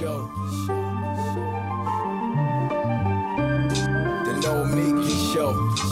[0.00, 0.30] Show.
[4.24, 5.89] The Nomiki Show.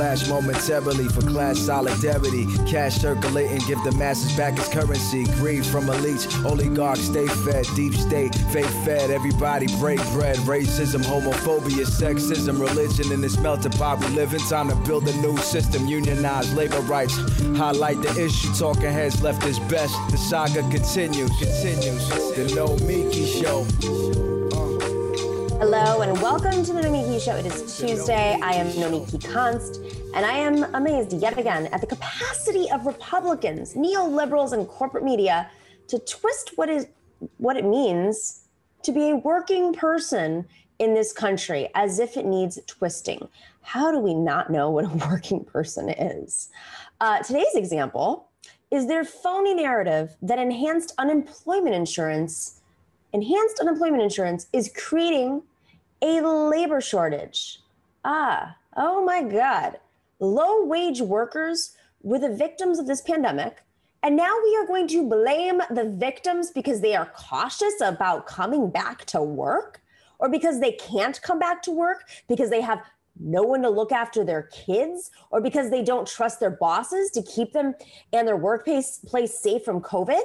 [0.00, 2.46] Clash momentarily for class solidarity.
[2.66, 5.24] Cash circulating, give the masses back its currency.
[5.34, 7.66] Greed from elites, oligarchs stay fed.
[7.76, 9.10] Deep state, fake fed.
[9.10, 10.36] Everybody break bread.
[10.38, 14.40] Racism, homophobia, sexism, religion in this melting pot we live in.
[14.40, 17.14] Time to build a new system, unionize labor rights.
[17.58, 19.94] Highlight the issue, talking heads left is best.
[20.10, 22.08] The saga continues, continues.
[22.08, 23.66] The No Miki Show.
[25.60, 27.36] Hello and welcome to the Nomiki Show.
[27.36, 28.38] It is Tuesday.
[28.40, 33.74] I am Nomiki Konst, and I am amazed yet again at the capacity of Republicans,
[33.74, 35.50] neoliberals, and corporate media
[35.88, 36.86] to twist what is
[37.36, 38.42] what it means
[38.82, 40.46] to be a working person
[40.78, 43.28] in this country as if it needs twisting.
[43.62, 46.48] How do we not know what a working person is?
[47.00, 48.28] Uh, today's example
[48.70, 52.60] is their phony narrative that enhanced unemployment insurance,
[53.12, 55.42] enhanced unemployment insurance is creating
[56.02, 57.60] a labor shortage.
[58.04, 59.76] Ah, oh my God.
[60.20, 63.62] Low wage workers were the victims of this pandemic.
[64.02, 68.70] And now we are going to blame the victims because they are cautious about coming
[68.70, 69.82] back to work
[70.18, 72.80] or because they can't come back to work because they have
[73.18, 77.22] no one to look after their kids or because they don't trust their bosses to
[77.22, 77.74] keep them
[78.12, 80.22] and their workplace place safe from COVID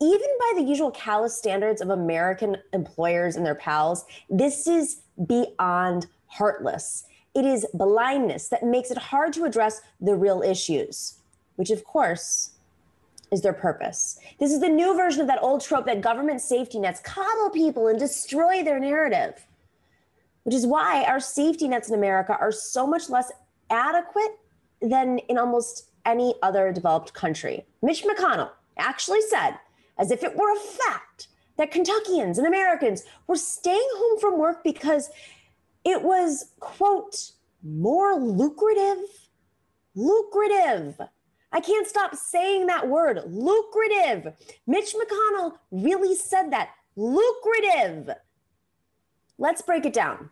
[0.00, 6.06] even by the usual callous standards of American employers and their pals, this is beyond
[6.26, 7.04] heartless.
[7.34, 11.18] It is blindness that makes it hard to address the real issues,
[11.56, 12.52] which, of course,
[13.30, 14.18] is their purpose.
[14.38, 17.86] This is the new version of that old trope that government safety nets coddle people
[17.86, 19.46] and destroy their narrative,
[20.42, 23.30] which is why our safety nets in America are so much less
[23.70, 24.38] adequate
[24.82, 27.64] than in almost any other developed country.
[27.82, 29.52] Mitch McConnell actually said
[29.98, 34.64] as if it were a fact that Kentuckians and Americans were staying home from work
[34.64, 35.10] because
[35.84, 37.32] it was, quote,
[37.62, 39.04] more lucrative.
[39.94, 41.00] Lucrative.
[41.52, 44.34] I can't stop saying that word, lucrative.
[44.66, 46.70] Mitch McConnell really said that.
[46.96, 48.10] Lucrative.
[49.38, 50.30] Let's break it down.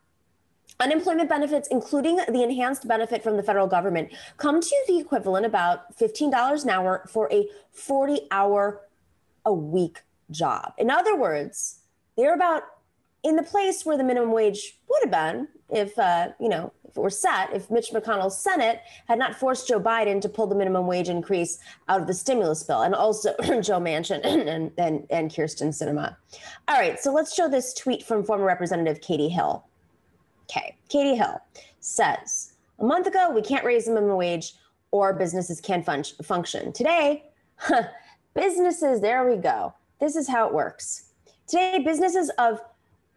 [0.81, 5.97] Unemployment benefits, including the enhanced benefit from the federal government, come to the equivalent about
[5.99, 8.83] $15 an hour for a 40 hour
[9.45, 10.75] a week job.
[10.79, 11.81] In other words,
[12.17, 12.63] they're about
[13.23, 16.97] in the place where the minimum wage would have been if, uh, you know, if
[16.97, 20.55] it were set, if Mitch McConnell's Senate had not forced Joe Biden to pull the
[20.55, 21.59] minimum wage increase
[21.89, 26.17] out of the stimulus bill, and also Joe Manchin and, and, and Kyrsten Sinema.
[26.67, 29.65] All right, so let's show this tweet from former Representative Katie Hill.
[30.51, 31.39] Okay, Katie Hill
[31.81, 34.55] says, a month ago, we can't raise the minimum wage
[34.91, 36.73] or businesses can't fun- function.
[36.73, 37.25] Today,
[38.35, 39.75] businesses, there we go.
[40.01, 41.11] This is how it works.
[41.47, 42.61] Today, businesses of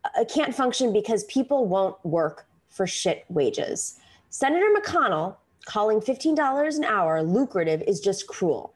[0.03, 4.00] uh, can't function because people won't work for shit wages.
[4.29, 5.35] Senator McConnell
[5.66, 8.73] calling $15 an hour lucrative is just cruel.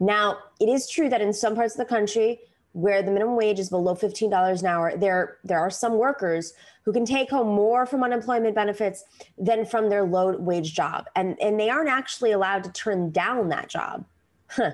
[0.00, 2.40] Now, it is true that in some parts of the country
[2.72, 6.52] where the minimum wage is below $15 an hour, there, there are some workers
[6.84, 9.04] who can take home more from unemployment benefits
[9.38, 11.06] than from their low wage job.
[11.16, 14.04] And, and they aren't actually allowed to turn down that job.
[14.48, 14.72] Huh.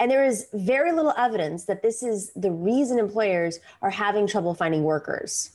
[0.00, 4.54] And there is very little evidence that this is the reason employers are having trouble
[4.54, 5.50] finding workers.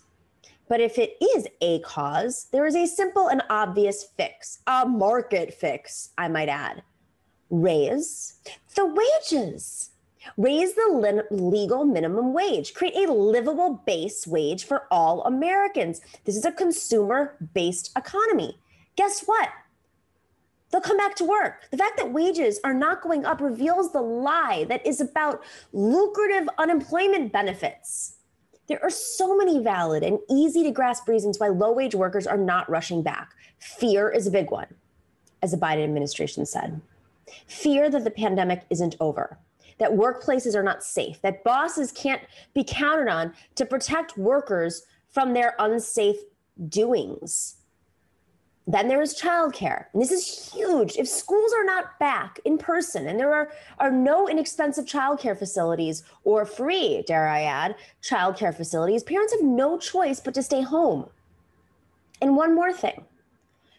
[0.67, 5.53] But if it is a cause, there is a simple and obvious fix, a market
[5.53, 6.83] fix, I might add.
[7.49, 8.35] Raise
[8.75, 9.91] the wages.
[10.37, 12.73] Raise the legal minimum wage.
[12.73, 16.01] Create a livable base wage for all Americans.
[16.23, 18.57] This is a consumer based economy.
[18.95, 19.49] Guess what?
[20.73, 21.61] They'll come back to work.
[21.69, 26.50] The fact that wages are not going up reveals the lie that is about lucrative
[26.57, 28.16] unemployment benefits.
[28.67, 32.38] There are so many valid and easy to grasp reasons why low wage workers are
[32.38, 33.34] not rushing back.
[33.59, 34.67] Fear is a big one,
[35.44, 36.81] as the Biden administration said.
[37.45, 39.38] Fear that the pandemic isn't over,
[39.78, 42.22] that workplaces are not safe, that bosses can't
[42.55, 46.17] be counted on to protect workers from their unsafe
[46.67, 47.58] doings.
[48.65, 49.85] Then there is childcare.
[49.93, 50.95] And this is huge.
[50.95, 56.03] If schools are not back in person and there are, are no inexpensive childcare facilities
[56.23, 61.09] or free, dare I add, childcare facilities, parents have no choice but to stay home.
[62.21, 63.05] And one more thing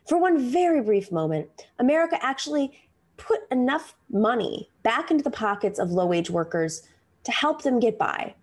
[0.06, 1.48] for one very brief moment,
[1.78, 2.78] America actually
[3.16, 6.82] put enough money back into the pockets of low wage workers
[7.24, 8.34] to help them get by.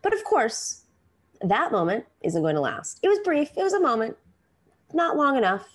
[0.00, 0.84] But of course,
[1.42, 3.00] that moment isn't going to last.
[3.02, 4.16] It was brief, it was a moment,
[4.94, 5.68] not long enough.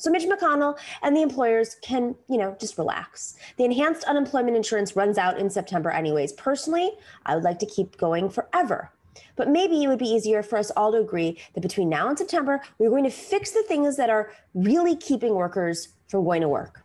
[0.00, 3.36] So Mitch McConnell and the employers can, you know, just relax.
[3.58, 6.32] The enhanced unemployment insurance runs out in September anyways.
[6.32, 6.92] Personally,
[7.26, 8.90] I would like to keep going forever.
[9.36, 12.16] But maybe it would be easier for us all to agree that between now and
[12.16, 16.48] September, we're going to fix the things that are really keeping workers from going to
[16.48, 16.82] work.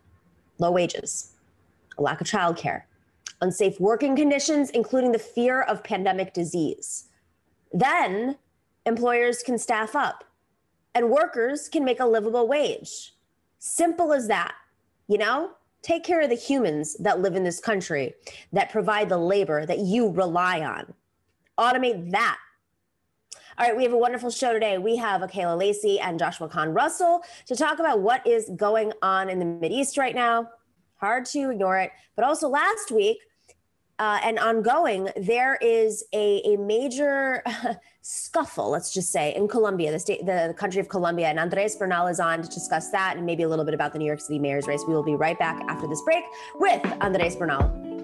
[0.58, 1.32] Low wages,
[1.96, 2.82] a lack of childcare,
[3.40, 7.04] unsafe working conditions, including the fear of pandemic disease.
[7.72, 8.36] Then
[8.84, 10.25] employers can staff up
[10.96, 13.14] and workers can make a livable wage.
[13.58, 14.54] Simple as that.
[15.08, 15.50] You know,
[15.82, 18.14] take care of the humans that live in this country
[18.54, 20.94] that provide the labor that you rely on.
[21.58, 22.38] Automate that.
[23.58, 24.78] All right, we have a wonderful show today.
[24.78, 29.28] We have Akela Lacy and Joshua Kahn Russell to talk about what is going on
[29.28, 30.48] in the Mideast right now.
[30.94, 31.90] Hard to ignore it.
[32.14, 33.18] But also last week,
[33.98, 37.42] uh, and ongoing, there is a, a major
[38.02, 41.28] scuffle, let's just say, in Colombia, the state, the country of Colombia.
[41.28, 43.98] And Andrés Bernal is on to discuss that and maybe a little bit about the
[43.98, 44.84] New York City mayor's race.
[44.86, 46.24] We will be right back after this break
[46.56, 47.95] with Andrés Bernal.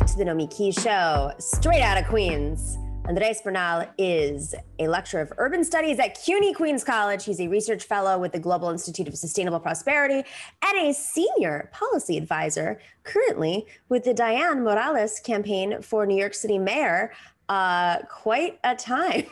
[0.00, 2.78] Back to the Nomiki Show, straight out of Queens.
[3.04, 7.22] Andrés Bernal is a lecturer of urban studies at CUNY Queens College.
[7.26, 10.26] He's a research fellow with the Global Institute of Sustainable Prosperity
[10.64, 16.58] and a senior policy advisor currently with the Dianne Morales campaign for New York City
[16.58, 17.12] mayor.
[17.50, 19.26] Uh, quite a time.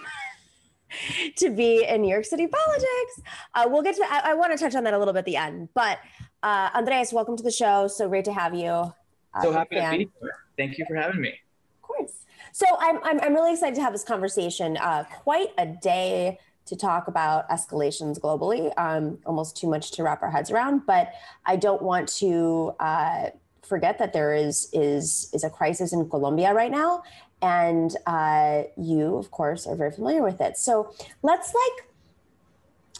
[1.37, 3.23] to be in New York City politics.
[3.55, 4.23] Uh, we'll get to that.
[4.23, 5.70] I, I want to touch on that a little bit at the end.
[5.73, 5.99] But
[6.43, 7.88] uh, Andrés, welcome to the show.
[7.88, 8.93] So great to have you.
[9.32, 10.32] Uh, so happy to be here.
[10.58, 11.31] Thank you for having me.
[11.76, 12.12] Of course.
[12.52, 14.76] So I'm, I'm, I'm really excited to have this conversation.
[14.76, 18.72] Uh, quite a day to talk about escalations globally.
[18.76, 21.12] Um, almost too much to wrap our heads around, but
[21.46, 23.31] I don't want to uh,
[23.62, 27.02] forget that there is is is a crisis in Colombia right now,
[27.40, 30.58] and uh, you, of course, are very familiar with it.
[30.58, 31.88] So let's like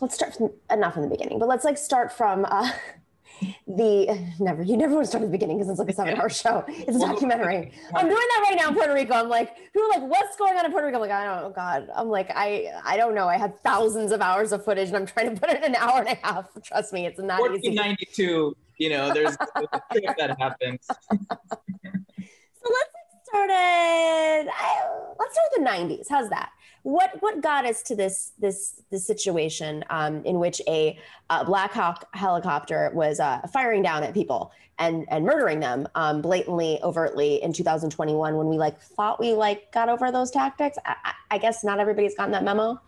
[0.01, 2.47] let's start from enough in the beginning, but let's like start from.
[2.49, 2.71] Uh,
[3.67, 6.19] the never you never want to start at the beginning because it's like a seven
[6.19, 6.65] hour show.
[6.69, 7.73] It's a documentary.
[7.95, 9.15] i'm doing that right now in puerto rico.
[9.15, 10.97] I'm like who are like what's going on in puerto rico?
[10.97, 11.89] I'm like i don't know god.
[11.95, 13.29] I'm like i i don't know.
[13.29, 15.77] I had thousands of hours of footage and i'm trying to put it in an
[15.77, 16.47] hour and a half.
[16.63, 18.85] Trust me it's not 1492 easy.
[18.85, 20.87] you know there's a trip that happens.
[22.61, 24.51] So let's get started.
[24.53, 24.89] I,
[25.19, 26.51] let's start with the 90s how's that
[26.89, 30.99] what what got us to this this this situation um, in which a,
[31.29, 36.23] a, Black Hawk helicopter was uh, firing down at people and and murdering them um,
[36.23, 40.79] blatantly, overtly in 2021 when we like thought we like got over those tactics.
[40.87, 42.81] I, I guess not everybody's gotten that memo.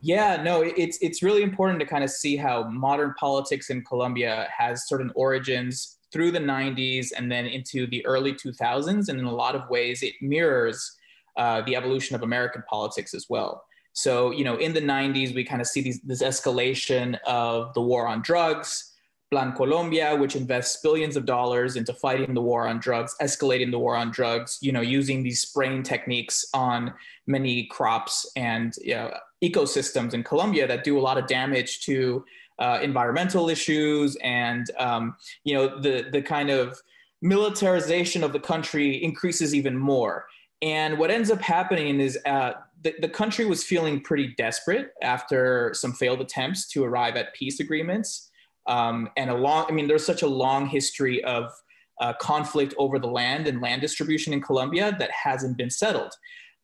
[0.00, 4.48] Yeah, no, it's it's really important to kind of see how modern politics in Colombia
[4.56, 9.34] has certain origins through the 90s and then into the early 2000s, and in a
[9.34, 10.97] lot of ways it mirrors
[11.38, 13.64] uh, the evolution of American politics as well.
[13.94, 17.80] So, you know, in the 90s, we kind of see these, this escalation of the
[17.80, 18.94] war on drugs,
[19.30, 23.78] Plan Colombia, which invests billions of dollars into fighting the war on drugs, escalating the
[23.78, 26.94] war on drugs, you know, using these spraying techniques on
[27.26, 29.12] many crops and you know,
[29.44, 32.24] ecosystems in Colombia that do a lot of damage to
[32.58, 35.14] uh, environmental issues and, um,
[35.44, 36.80] you know, the, the kind of
[37.20, 40.26] militarization of the country increases even more.
[40.62, 42.52] And what ends up happening is uh,
[42.82, 47.60] the, the country was feeling pretty desperate after some failed attempts to arrive at peace
[47.60, 48.30] agreements.
[48.66, 51.52] Um, and a long, I mean, there's such a long history of
[52.00, 56.12] uh, conflict over the land and land distribution in Colombia that hasn't been settled.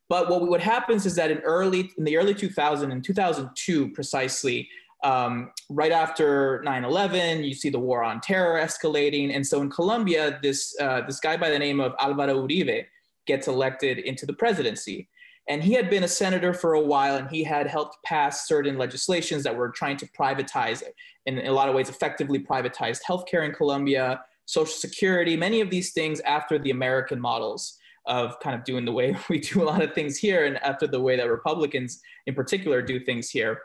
[0.08, 4.68] But what, what happens is that in early, in the early 2000, in 2002 precisely,
[5.02, 10.38] um, right after 9/11, you see the war on terror escalating, and so in Colombia,
[10.42, 12.86] this uh, this guy by the name of Alvaro Uribe
[13.26, 15.08] gets elected into the presidency.
[15.48, 18.78] And he had been a senator for a while and he had helped pass certain
[18.78, 20.82] legislations that were trying to privatize,
[21.26, 25.92] in a lot of ways, effectively privatized healthcare in Colombia, Social Security, many of these
[25.92, 29.82] things after the American models of kind of doing the way we do a lot
[29.82, 33.60] of things here and after the way that Republicans in particular do things here.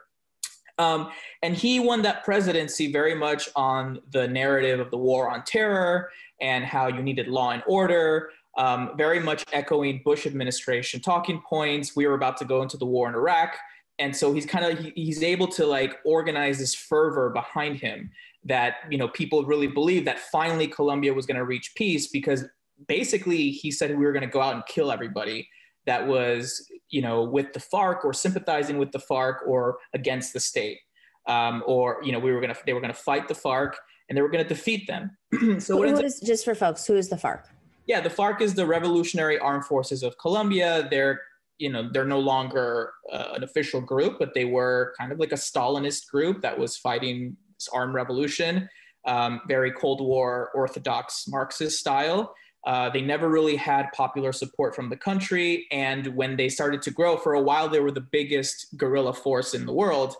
[0.77, 1.09] Um,
[1.43, 6.09] and he won that presidency very much on the narrative of the war on terror
[6.39, 11.95] and how you needed law and order, um, very much echoing Bush administration talking points.
[11.95, 13.57] We were about to go into the war in Iraq.
[13.99, 18.11] And so he's kind of, he, he's able to like organize this fervor behind him
[18.43, 22.43] that, you know, people really believe that finally Colombia was going to reach peace because
[22.87, 25.47] basically he said we were going to go out and kill everybody
[25.85, 30.39] that was, you know, with the FARC or sympathizing with the FARC or against the
[30.39, 30.79] state.
[31.27, 33.75] Um, or, you know, we were going to, they were going to fight the FARC
[34.09, 35.11] and they were going to defeat them.
[35.59, 37.43] so who is, just for folks, who is the FARC?
[37.89, 40.87] Yeah, the FARC is the Revolutionary Armed Forces of Colombia.
[40.91, 41.21] They're
[41.57, 45.31] you know they're no longer uh, an official group, but they were kind of like
[45.31, 48.69] a Stalinist group that was fighting this armed revolution,
[49.07, 52.35] um, very Cold War Orthodox Marxist style.
[52.67, 56.91] Uh, they never really had popular support from the country, and when they started to
[56.91, 60.15] grow, for a while they were the biggest guerrilla force in the world.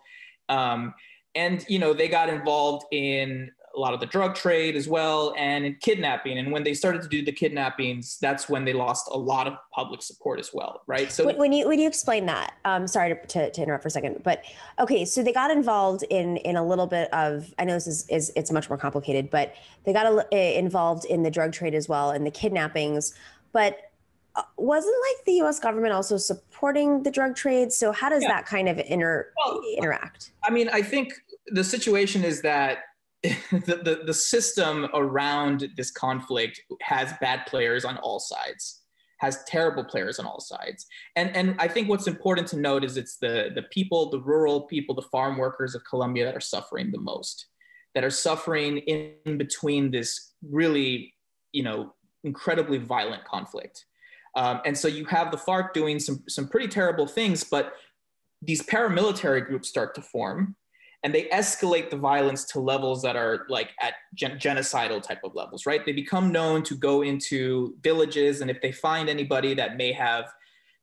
[0.50, 0.96] Um,
[1.36, 5.34] and you know they got involved in a lot of the drug trade as well
[5.38, 9.08] and in kidnapping and when they started to do the kidnappings that's when they lost
[9.10, 12.56] a lot of public support as well right so when you when you explain that
[12.66, 14.44] um sorry to, to, to interrupt for a second but
[14.80, 18.06] okay so they got involved in in a little bit of i know this is,
[18.10, 19.56] is it's much more complicated but
[19.86, 23.14] they got a, eh, involved in the drug trade as well and the kidnappings
[23.54, 23.80] but
[24.36, 25.60] uh, wasn't like the U.S.
[25.60, 27.74] government also supporting the drug trade?
[27.74, 28.30] So how does yeah.
[28.30, 30.34] that kind of inter well, interact?
[30.44, 31.14] I mean, I think
[31.48, 32.84] the situation is that
[33.24, 38.80] the, the, the system around this conflict has bad players on all sides
[39.20, 40.88] has terrible players on all sides.
[41.16, 44.62] And and i think what's important to note is it's the the people the rural
[44.62, 47.48] people the farm workers of colombia that are suffering the most
[47.96, 51.14] that are suffering in between this really
[51.52, 53.86] you know incredibly violent conflict.
[54.36, 57.74] Um, and so you have the farc doing some some pretty terrible things but
[58.42, 60.56] these paramilitary groups start to form
[61.04, 65.34] and they escalate the violence to levels that are like at gen- genocidal type of
[65.36, 65.86] levels right?
[65.86, 70.26] They become known to go into villages and if they find anybody that may have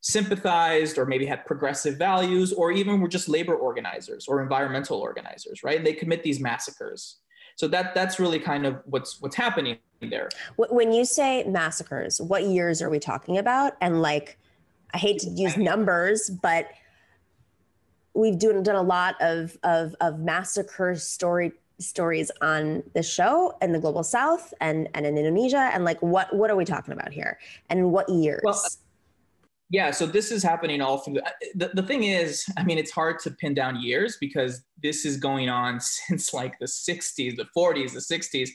[0.01, 5.63] sympathized or maybe had progressive values or even were just labor organizers or environmental organizers
[5.63, 5.79] right?
[5.79, 7.17] And they commit these massacres.
[7.57, 10.29] So that that's really kind of what's what's happening there.
[10.57, 13.75] When you say massacres what years are we talking about?
[13.81, 14.39] And like
[14.95, 16.69] i hate to use numbers but
[18.17, 23.73] we've done, done a lot of, of, of massacre story stories on the show in
[23.73, 25.71] the global south and, and in Indonesia.
[25.73, 27.39] And like, what, what are we talking about here?
[27.69, 28.41] And what years?
[28.43, 28.69] Well, uh,
[29.69, 31.19] yeah, so this is happening all through.
[31.19, 35.05] Uh, the, the thing is, I mean, it's hard to pin down years because this
[35.05, 38.49] is going on since like the 60s, the 40s, the 60s.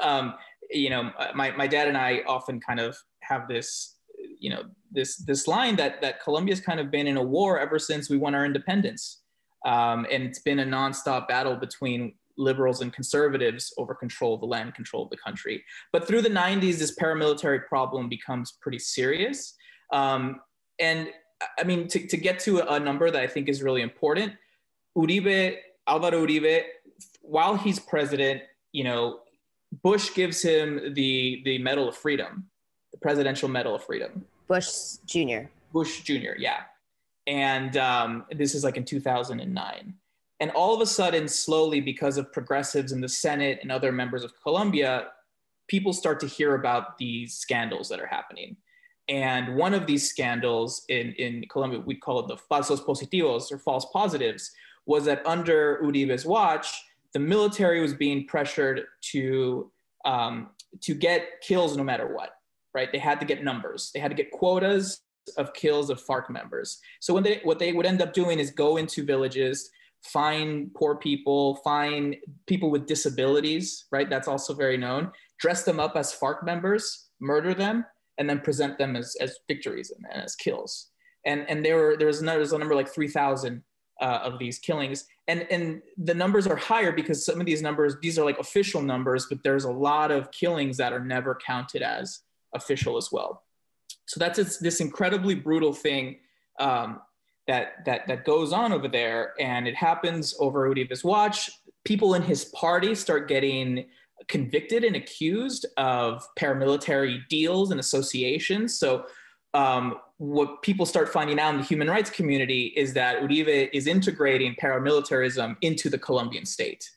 [0.00, 0.34] Um,
[0.70, 3.96] you know, uh, my, my dad and I often kind of have this
[4.38, 7.78] you know this this line that that Colombia's kind of been in a war ever
[7.78, 9.22] since we won our independence,
[9.64, 14.46] um, and it's been a nonstop battle between liberals and conservatives over control of the
[14.46, 15.62] land, control of the country.
[15.92, 19.54] But through the 90s, this paramilitary problem becomes pretty serious.
[19.92, 20.40] Um,
[20.78, 21.08] and
[21.58, 24.32] I mean, to, to get to a number that I think is really important,
[24.96, 26.62] Uribe, Alvaro Uribe,
[27.20, 29.20] while he's president, you know,
[29.82, 32.46] Bush gives him the the Medal of Freedom,
[32.92, 34.24] the Presidential Medal of Freedom.
[34.48, 35.48] Bush Jr.
[35.72, 36.34] Bush Jr.
[36.38, 36.60] Yeah,
[37.26, 39.94] and um, this is like in 2009.
[40.40, 44.24] And all of a sudden, slowly, because of progressives in the Senate and other members
[44.24, 45.08] of Colombia,
[45.68, 48.56] people start to hear about these scandals that are happening.
[49.08, 53.58] And one of these scandals in, in Colombia, we call it the falsos positivos or
[53.58, 54.50] false positives,
[54.84, 56.82] was that under Uribe's watch,
[57.12, 58.82] the military was being pressured
[59.12, 59.70] to,
[60.04, 62.38] um, to get kills no matter what
[62.74, 62.90] right?
[62.90, 63.90] They had to get numbers.
[63.92, 65.00] They had to get quotas
[65.36, 66.80] of kills of FARC members.
[67.00, 69.70] So when they what they would end up doing is go into villages,
[70.02, 74.10] find poor people, find people with disabilities, right?
[74.10, 75.12] That's also very known.
[75.38, 77.84] Dress them up as FARC members, murder them,
[78.18, 80.88] and then present them as, as victories and, and as kills.
[81.24, 83.62] And and there were there was another, there was a number like three thousand
[84.00, 87.94] uh, of these killings, and and the numbers are higher because some of these numbers
[88.02, 91.82] these are like official numbers, but there's a lot of killings that are never counted
[91.82, 92.20] as
[92.54, 93.44] official as well.
[94.06, 96.18] So that's this incredibly brutal thing
[96.58, 97.00] um,
[97.46, 99.34] that, that, that goes on over there.
[99.40, 101.50] And it happens over Uribe's watch.
[101.84, 103.86] People in his party start getting
[104.28, 108.78] convicted and accused of paramilitary deals and associations.
[108.78, 109.06] So
[109.54, 113.86] um, what people start finding out in the human rights community is that Uribe is
[113.86, 116.88] integrating paramilitarism into the Colombian state.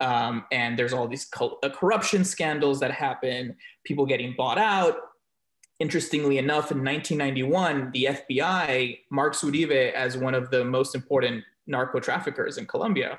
[0.00, 4.96] Um, and there's all these co- uh, corruption scandals that happen, people getting bought out.
[5.78, 11.98] Interestingly enough, in 1991, the FBI marks Uribe as one of the most important narco
[12.00, 13.18] traffickers in Colombia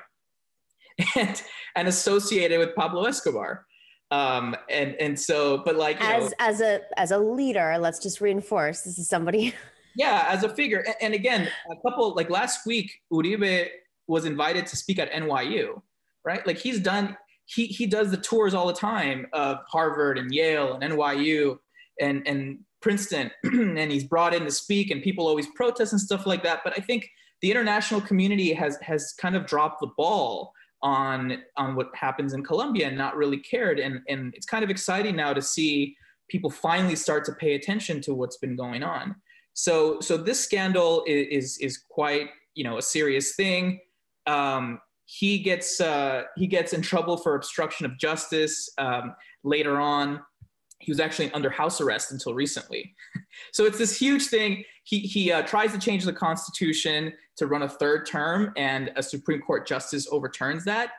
[1.15, 1.41] and,
[1.75, 3.65] and associated with Pablo Escobar.
[4.09, 8.21] Um, and, and so, but like, as, know, as a, as a leader, let's just
[8.21, 9.53] reinforce this is somebody.
[9.95, 10.79] yeah, as a figure.
[10.79, 13.67] And, and again, a couple, like last week, Uribe
[14.07, 15.81] was invited to speak at NYU
[16.27, 16.45] right?
[16.45, 20.73] Like he's done, he, he does the tours all the time of Harvard and Yale
[20.73, 21.57] and NYU
[21.99, 26.25] and, and Princeton, and he's brought in to speak, and people always protest and stuff
[26.25, 26.61] like that.
[26.63, 27.09] But I think
[27.41, 32.43] the international community has has kind of dropped the ball on on what happens in
[32.43, 33.79] Colombia and not really cared.
[33.79, 35.95] And and it's kind of exciting now to see
[36.29, 39.15] people finally start to pay attention to what's been going on.
[39.53, 43.79] So so this scandal is is, is quite you know a serious thing.
[44.27, 50.19] Um, he gets uh, he gets in trouble for obstruction of justice um, later on.
[50.79, 52.93] He was actually under house arrest until recently.
[53.53, 54.65] so it's this huge thing.
[54.83, 59.03] He he uh, tries to change the constitution to run a third term, and a
[59.03, 60.91] Supreme Court justice overturns that.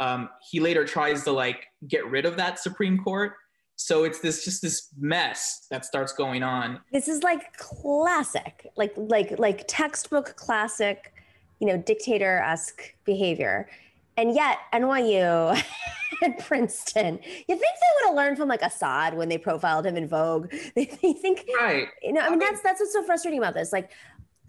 [0.00, 3.34] Um, he later tries to like get rid of that Supreme Court.
[3.76, 6.80] So it's this just this mess that starts going on.
[6.92, 11.13] This is like classic, like like like textbook classic
[11.60, 13.68] you know, dictator esque behavior.
[14.16, 15.60] And yet, NYU
[16.22, 19.96] and Princeton, you think they would have learned from like Assad when they profiled him
[19.96, 20.52] in Vogue?
[20.74, 21.88] They, they think, right?
[22.02, 23.72] You know, I mean, that's that's what's so frustrating about this.
[23.72, 23.90] Like,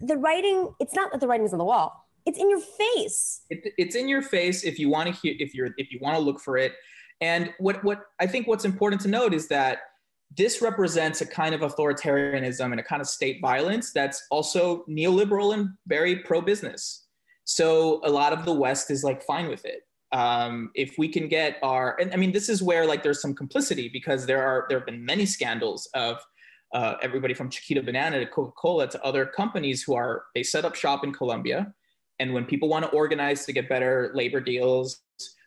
[0.00, 3.42] the writing, it's not that the writing's on the wall; it's in your face.
[3.50, 6.16] It, it's in your face if you want to hear, if you're, if you want
[6.16, 6.72] to look for it.
[7.20, 9.78] And what what I think what's important to note is that
[10.34, 15.54] this represents a kind of authoritarianism and a kind of state violence that's also neoliberal
[15.54, 17.06] and very pro-business.
[17.44, 19.82] So a lot of the West is like fine with it.
[20.12, 23.34] Um, if we can get our, and I mean, this is where like there's some
[23.34, 26.18] complicity because there are there have been many scandals of
[26.74, 30.74] uh, everybody from Chiquita Banana to Coca-Cola to other companies who are they set up
[30.74, 31.72] shop in Colombia,
[32.18, 35.00] and when people want to organize to get better labor deals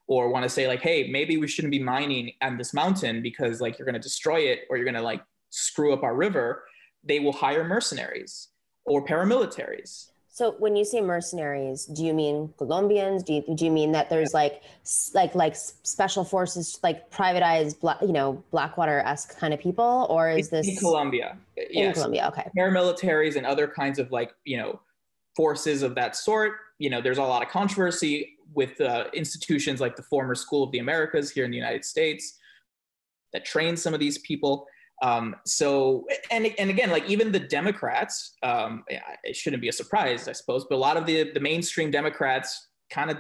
[0.09, 3.61] or want to say like, hey, maybe we shouldn't be mining on this mountain because
[3.61, 6.63] like you're going to destroy it or you're going to like screw up our river,
[7.03, 8.49] they will hire mercenaries
[8.85, 10.07] or paramilitaries.
[10.29, 13.23] So when you say mercenaries, do you mean Colombians?
[13.23, 14.63] Do you, do you mean that there's like
[15.13, 20.49] like like special forces, like privatized, you know, Blackwater esque kind of people, or is
[20.49, 21.37] this in Colombia?
[21.57, 21.95] In yes.
[21.95, 22.49] Colombia, okay.
[22.57, 24.79] Paramilitaries and other kinds of like you know
[25.39, 26.51] forces of that sort.
[26.79, 30.71] You know, there's a lot of controversy with uh, institutions like the former School of
[30.73, 32.37] the Americas here in the United States
[33.31, 34.67] that train some of these people.
[35.01, 38.83] Um, so, and, and again, like even the Democrats, um,
[39.23, 42.67] it shouldn't be a surprise, I suppose, but a lot of the, the mainstream Democrats
[42.91, 43.15] kind of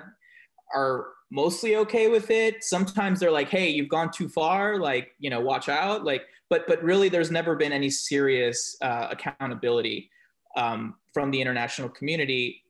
[0.75, 2.65] are mostly okay with it.
[2.65, 6.03] Sometimes they're like, hey, you've gone too far, like, you know, watch out.
[6.03, 10.09] Like, but, but really there's never been any serious uh, accountability
[10.59, 12.63] um, from the international community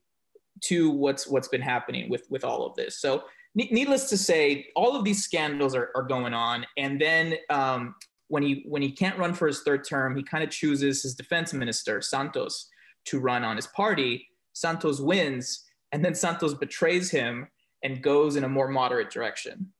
[0.61, 2.99] to what's what's been happening with with all of this.
[2.99, 3.23] So
[3.55, 7.95] needless to say, all of these scandals are, are going on, and then um,
[8.27, 11.15] when he when he can't run for his third term, he kind of chooses his
[11.15, 12.69] defense minister Santos
[13.05, 14.27] to run on his party.
[14.53, 17.47] Santos wins, and then Santos betrays him
[17.83, 19.71] and goes in a more moderate direction.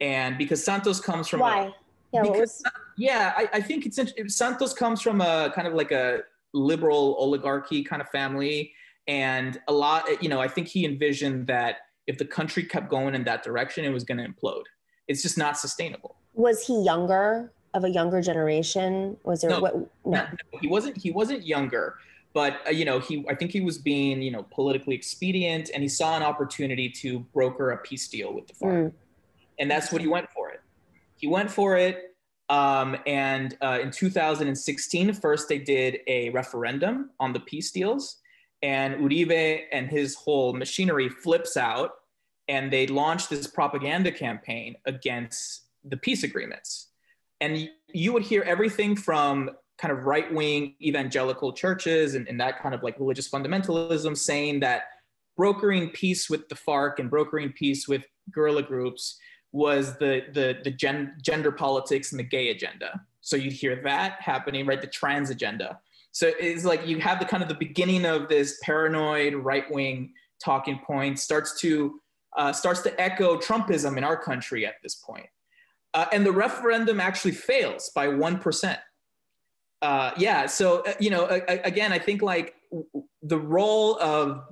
[0.00, 1.60] And because Santos comes from why?
[1.60, 1.70] A,
[2.12, 2.62] yeah, because, was...
[2.96, 3.98] yeah, I, I think it's
[4.36, 6.22] Santos comes from a kind of like a
[6.54, 8.72] liberal oligarchy kind of family
[9.08, 13.14] and a lot, you know, I think he envisioned that if the country kept going
[13.14, 14.64] in that direction, it was going to implode.
[15.08, 16.16] It's just not sustainable.
[16.34, 19.16] Was he younger of a younger generation?
[19.24, 19.74] Was there no, what?
[19.74, 19.88] No.
[20.04, 20.26] no
[20.60, 20.98] he wasn't.
[20.98, 21.96] He wasn't younger,
[22.34, 23.24] but uh, you know, he.
[23.28, 27.20] I think he was being, you know, politically expedient, and he saw an opportunity to
[27.32, 28.92] broker a peace deal with the FARC, mm.
[29.58, 30.60] and that's what he went for it.
[31.16, 32.07] He went for it.
[32.50, 38.20] Um, and uh, in 2016, first they did a referendum on the peace deals
[38.62, 41.92] and Uribe and his whole machinery flips out
[42.48, 46.88] and they launch this propaganda campaign against the peace agreements.
[47.40, 52.60] And you would hear everything from kind of right wing evangelical churches and, and, that
[52.60, 54.84] kind of like religious fundamentalism saying that
[55.36, 59.20] brokering peace with the FARC and brokering peace with guerrilla groups
[59.52, 63.00] was the, the, the gen, gender politics and the gay agenda.
[63.20, 64.80] So you'd hear that happening, right?
[64.80, 65.80] The trans agenda.
[66.12, 70.12] So it's like you have the kind of the beginning of this paranoid right wing
[70.42, 72.00] talking point starts to
[72.36, 75.26] uh, starts to echo Trumpism in our country at this point.
[75.94, 78.78] Uh, and the referendum actually fails by one percent.
[79.80, 82.54] Uh, yeah, so uh, you know, again, I think like
[83.22, 84.42] the role of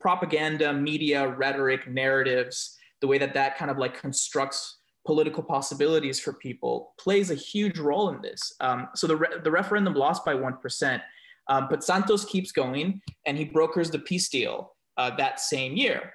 [0.00, 6.32] propaganda, media, rhetoric, narratives, the way that that kind of like constructs political possibilities for
[6.34, 8.52] people plays a huge role in this.
[8.60, 11.00] Um, so the, re- the referendum lost by 1%,
[11.48, 16.14] um, but Santos keeps going and he brokers the peace deal uh, that same year.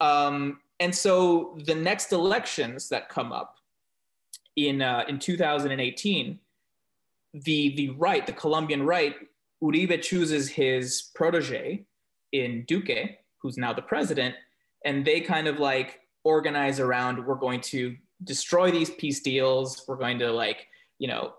[0.00, 3.54] Um, and so the next elections that come up
[4.56, 6.38] in, uh, in 2018,
[7.32, 9.14] the, the right, the Colombian right,
[9.62, 11.84] Uribe chooses his protege
[12.32, 14.34] in Duque, who's now the president,
[14.84, 19.84] and they kind of like organize around we're going to destroy these peace deals.
[19.86, 20.66] We're going to like,
[20.98, 21.34] you know,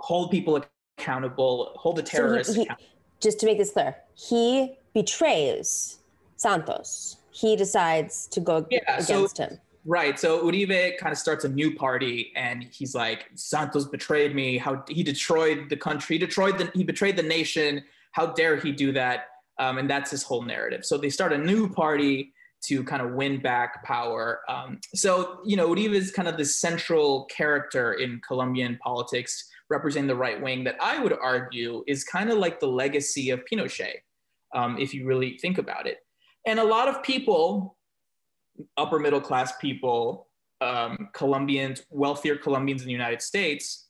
[0.00, 0.60] hold people
[0.98, 2.54] accountable, hold the terrorists.
[2.54, 2.88] So he, he,
[3.20, 5.98] just to make this clear, he betrays
[6.36, 7.18] Santos.
[7.30, 9.58] he decides to go yeah, against so, him.
[9.84, 10.18] Right.
[10.18, 14.58] So Uribe kind of starts a new party, and he's like, "Santos betrayed me.
[14.58, 16.18] How he destroyed the country.
[16.18, 16.70] He destroyed the.
[16.74, 17.82] He betrayed the nation.
[18.12, 19.26] How dare he do that?"
[19.58, 20.84] Um, and that's his whole narrative.
[20.84, 22.32] So they start a new party
[22.64, 24.40] to kind of win back power.
[24.48, 30.08] Um, so you know, Uribe is kind of the central character in Colombian politics, representing
[30.08, 30.64] the right wing.
[30.64, 33.96] That I would argue is kind of like the legacy of Pinochet,
[34.54, 35.98] um, if you really think about it.
[36.46, 37.76] And a lot of people
[38.76, 40.28] upper middle class people,
[40.60, 43.88] um, Colombians, wealthier Colombians in the United States,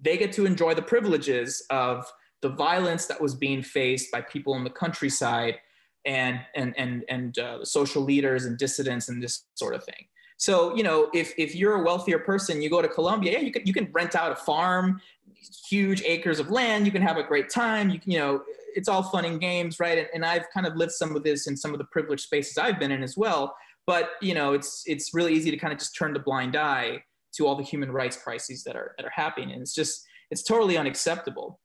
[0.00, 2.10] they get to enjoy the privileges of
[2.42, 5.58] the violence that was being faced by people in the countryside
[6.04, 10.06] and and and and uh, social leaders and dissidents and this sort of thing.
[10.36, 13.52] So you know, if if you're a wealthier person, you go to Colombia, yeah, you
[13.52, 15.00] can you can rent out a farm,
[15.68, 17.90] huge acres of land, you can have a great time.
[17.90, 18.42] You can you know,
[18.74, 19.98] it's all fun and games, right?
[19.98, 22.58] And, and I've kind of lived some of this in some of the privileged spaces
[22.58, 23.54] I've been in as well.
[23.86, 27.04] But you know, it's it's really easy to kind of just turn the blind eye
[27.36, 30.42] to all the human rights crises that are that are happening, and it's just it's
[30.42, 31.60] totally unacceptable.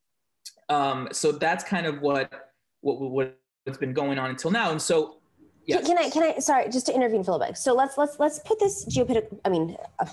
[0.68, 2.32] Um, so that's kind of what
[2.82, 5.16] what what what's been going on until now, and so.
[5.66, 5.86] Yes.
[5.86, 6.10] Can I?
[6.10, 6.40] Can I?
[6.40, 7.58] Sorry, just to intervene for a little bit.
[7.58, 9.40] So let's let's let's put this geopolitical.
[9.46, 10.06] I mean, uh,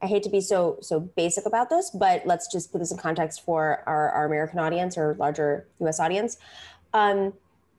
[0.00, 2.98] I hate to be so so basic about this, but let's just put this in
[2.98, 5.98] context for our, our American audience or larger U.S.
[5.98, 6.36] audience.
[6.94, 7.32] Um,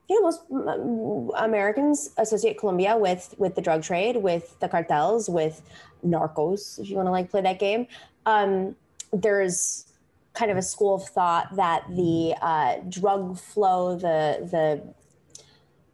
[0.10, 5.62] you know, most Americans associate Colombia with with the drug trade, with the cartels, with
[6.06, 7.88] narcos, if you want to like play that game.
[8.26, 8.76] Um,
[9.14, 9.86] there's
[10.34, 14.94] kind of a school of thought that the uh, drug flow, the the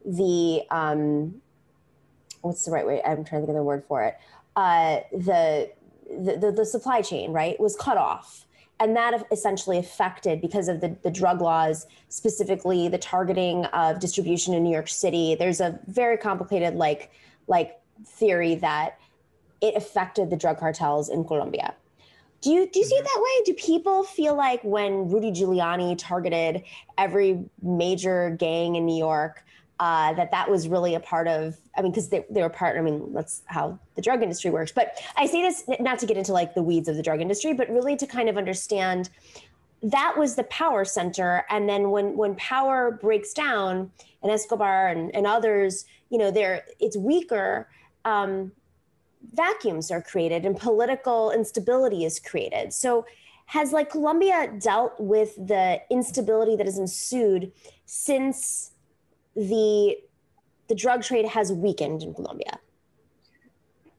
[0.06, 1.42] the um,
[2.42, 3.02] what's the right way?
[3.04, 4.18] I'm trying to think of the word for it.
[4.56, 5.72] Uh, the,
[6.10, 8.46] the the supply chain, right, was cut off
[8.80, 14.54] and that essentially affected because of the, the drug laws specifically the targeting of distribution
[14.54, 17.12] in new york city there's a very complicated like
[17.48, 19.00] like theory that
[19.62, 21.74] it affected the drug cartels in colombia
[22.46, 23.44] do you do you see it that way?
[23.46, 26.62] Do people feel like when rudy giuliani targeted
[26.96, 29.44] every major gang in new york
[29.80, 32.78] uh, that that was really a part of i mean because they, they were part
[32.78, 34.72] i mean that's how the drug industry works.
[34.72, 37.54] But i say this not to get into like the weeds of the drug industry
[37.54, 39.10] but really to kind of understand
[39.82, 41.46] that was the power center.
[41.50, 46.64] And then when when power breaks down and escobar and, and others you know they're
[46.80, 47.68] it's weaker
[48.06, 48.52] um,
[49.34, 53.06] vacuums are created and political instability is created so
[53.48, 57.52] has like colombia dealt with the instability that has ensued
[57.86, 58.72] since
[59.36, 59.98] the
[60.68, 62.60] the drug trade has weakened in Colombia.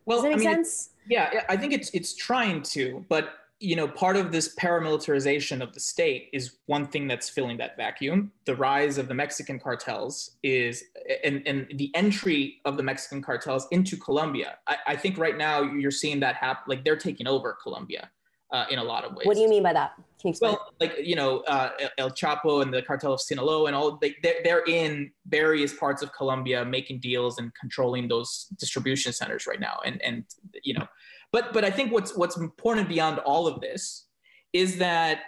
[0.04, 0.90] Well, Does that make I mean, sense?
[1.08, 5.72] Yeah, I think it's it's trying to, but you know, part of this paramilitarization of
[5.72, 8.32] the state is one thing that's filling that vacuum.
[8.44, 10.84] The rise of the Mexican cartels is,
[11.24, 14.58] and, and the entry of the Mexican cartels into Colombia.
[14.66, 16.64] I, I think right now you're seeing that happen.
[16.68, 18.10] Like they're taking over Colombia
[18.52, 19.26] uh, in a lot of ways.
[19.26, 19.94] What do you mean by that?
[19.96, 20.52] Can you explain?
[20.52, 24.14] Well, like you know, uh, El Chapo and the cartel of Sinaloa and all they
[24.22, 29.60] they're, they're in various parts of Colombia making deals and controlling those distribution centers right
[29.60, 29.78] now.
[29.84, 30.24] And and
[30.62, 30.86] you know,
[31.32, 34.06] but but I think what's what's important beyond all of this
[34.52, 35.20] is that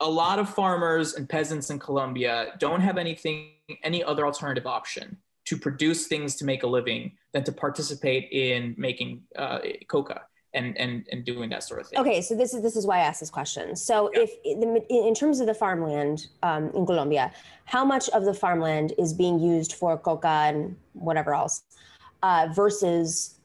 [0.00, 3.50] a lot of farmers and peasants in Colombia don't have anything
[3.82, 8.74] any other alternative option to produce things to make a living than to participate in
[8.78, 10.22] making uh, coca
[10.54, 11.98] and and and doing that sort of thing.
[11.98, 13.74] Okay, so this is this is why I asked this question.
[13.74, 14.22] So, yeah.
[14.22, 14.30] if
[14.90, 17.32] in terms of the farmland um, in Colombia,
[17.64, 21.62] how much of the farmland is being used for coca and whatever else,
[22.22, 23.38] uh, versus,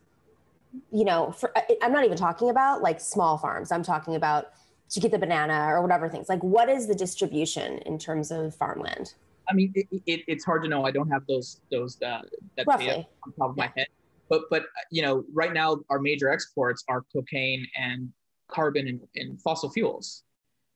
[0.91, 3.71] you know, for, I'm not even talking about like small farms.
[3.71, 4.51] I'm talking about
[4.89, 6.29] to get the Banana or whatever things.
[6.29, 9.13] Like, what is the distribution in terms of farmland?
[9.49, 10.85] I mean, it, it, it's hard to know.
[10.85, 12.21] I don't have those those uh,
[12.57, 13.65] that on top of yeah.
[13.65, 13.87] my head.
[14.29, 18.09] But but you know, right now our major exports are cocaine and
[18.49, 20.23] carbon and, and fossil fuels.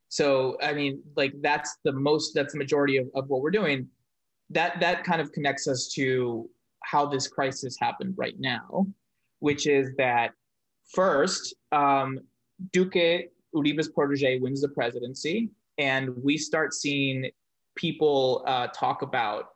[0.10, 3.88] So I mean, like that's the most that's the majority of, of what we're doing.
[4.50, 6.50] That that kind of connects us to
[6.84, 8.88] how this crisis happened right now,
[9.42, 10.32] which is that
[10.96, 12.20] first, um,
[12.72, 17.30] Duque Uribe's protege wins the presidency, and we start seeing
[17.76, 19.50] people uh, talk about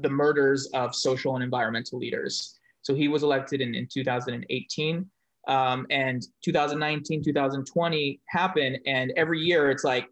[0.00, 5.08] the murders of social and environmental leaders so he was elected in, in 2018.
[5.48, 8.78] Um, and 2019, 2020 happened.
[8.86, 10.06] And every year it's like,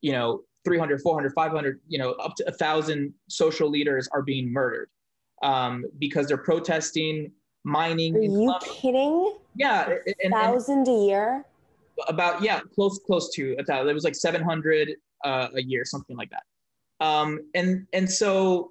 [0.00, 4.52] you know, 300, 400, 500, you know, up to a thousand social leaders are being
[4.52, 4.88] murdered
[5.42, 7.32] um, because they're protesting
[7.66, 8.16] mining.
[8.16, 9.34] Are you kidding?
[9.56, 9.96] Yeah.
[10.24, 11.44] A thousand and a year?
[12.08, 13.90] About, yeah, close, close to a thousand.
[13.90, 14.92] It was like 700
[15.24, 16.44] uh, a year, something like that.
[17.04, 18.70] Um, and, and so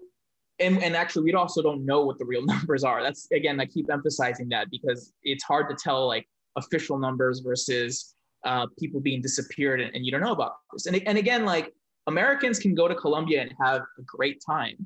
[0.60, 3.66] and, and actually we also don't know what the real numbers are that's again i
[3.66, 9.22] keep emphasizing that because it's hard to tell like official numbers versus uh, people being
[9.22, 11.74] disappeared and, and, you don't know about this and, and again like
[12.08, 14.78] americans can go to colombia and have a great time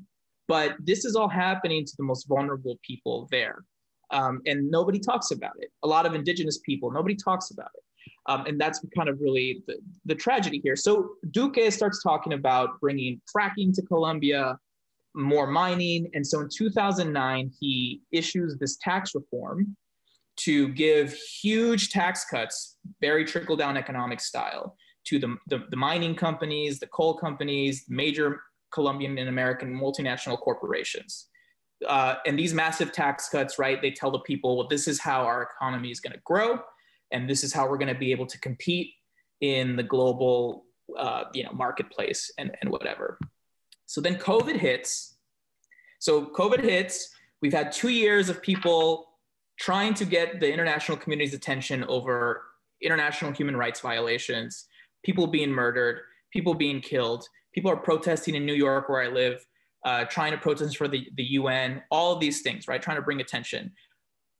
[0.48, 3.64] but this is all happening to the most vulnerable people there
[4.12, 7.82] um, and nobody talks about it a lot of indigenous people nobody talks about it
[8.26, 12.80] um, and that's kind of really the, the tragedy here so duque starts talking about
[12.80, 14.58] bringing fracking to colombia
[15.14, 16.10] more mining.
[16.14, 19.76] And so in 2009, he issues this tax reform
[20.36, 26.14] to give huge tax cuts, very trickle down economic style, to the, the, the mining
[26.14, 28.42] companies, the coal companies, major
[28.72, 31.28] Colombian and American multinational corporations.
[31.88, 35.22] Uh, and these massive tax cuts, right, they tell the people, well, this is how
[35.24, 36.60] our economy is going to grow,
[37.10, 38.92] and this is how we're going to be able to compete
[39.40, 40.66] in the global,
[40.98, 43.18] uh, you know, marketplace and, and whatever.
[43.86, 45.16] So then COVID hits.
[45.98, 47.10] So COVID hits.
[47.40, 49.08] We've had two years of people
[49.58, 52.42] trying to get the international community's attention over
[52.82, 54.66] international human rights violations,
[55.04, 56.00] people being murdered,
[56.32, 57.26] people being killed.
[57.54, 59.44] People are protesting in New York, where I live,
[59.84, 62.80] uh, trying to protest for the, the UN, all of these things, right?
[62.80, 63.72] Trying to bring attention.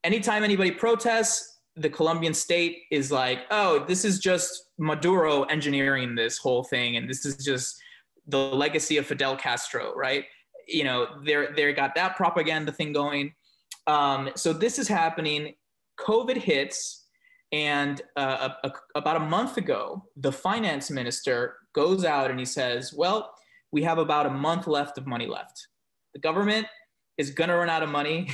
[0.05, 6.37] Anytime anybody protests, the Colombian state is like, oh, this is just Maduro engineering this
[6.37, 6.96] whole thing.
[6.96, 7.81] And this is just
[8.26, 10.24] the legacy of Fidel Castro, right?
[10.68, 13.33] You know, they're they got that propaganda thing going.
[13.87, 15.55] Um, so this is happening.
[15.98, 17.07] COVID hits,
[17.53, 22.44] and uh, a, a, about a month ago, the finance minister goes out and he
[22.44, 23.33] says, "Well,
[23.72, 25.68] we have about a month left of money left.
[26.14, 26.66] The government
[27.18, 28.30] is gonna run out of money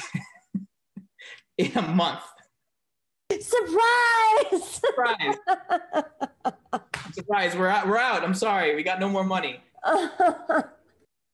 [1.59, 2.23] in a month."
[3.33, 4.65] Surprise!
[4.65, 5.37] Surprise!
[7.13, 7.57] Surprise!
[7.57, 7.89] We're out.
[7.89, 8.23] We're out.
[8.23, 8.75] I'm sorry.
[8.77, 9.61] We got no more money.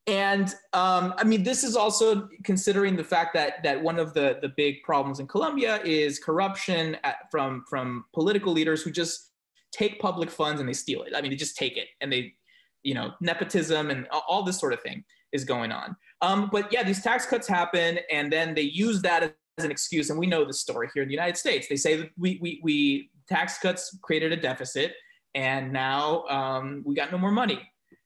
[0.06, 4.38] and um, I mean, this is also considering the fact that that one of the
[4.40, 9.32] the big problems in Colombia is corruption at, from from political leaders who just
[9.72, 11.12] take public funds and they steal it.
[11.16, 12.34] I mean, they just take it and they,
[12.82, 15.96] you know, nepotism and all this sort of thing is going on.
[16.20, 20.10] Um, but yeah, these tax cuts happen, and then they use that as an excuse.
[20.10, 21.68] And we know the story here in the United States.
[21.68, 24.94] They say that we we, we tax cuts created a deficit,
[25.34, 27.60] and now um, we got no more money.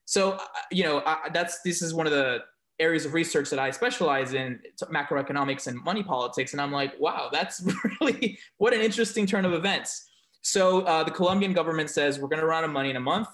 [0.05, 2.39] So, uh, you know, I, that's this is one of the
[2.79, 6.53] areas of research that I specialize in macroeconomics and money politics.
[6.53, 7.61] And I'm like, wow, that's
[8.01, 10.07] really what an interesting turn of events.
[10.41, 13.01] So uh, the Colombian government says we're going to run out of money in a
[13.01, 13.27] month.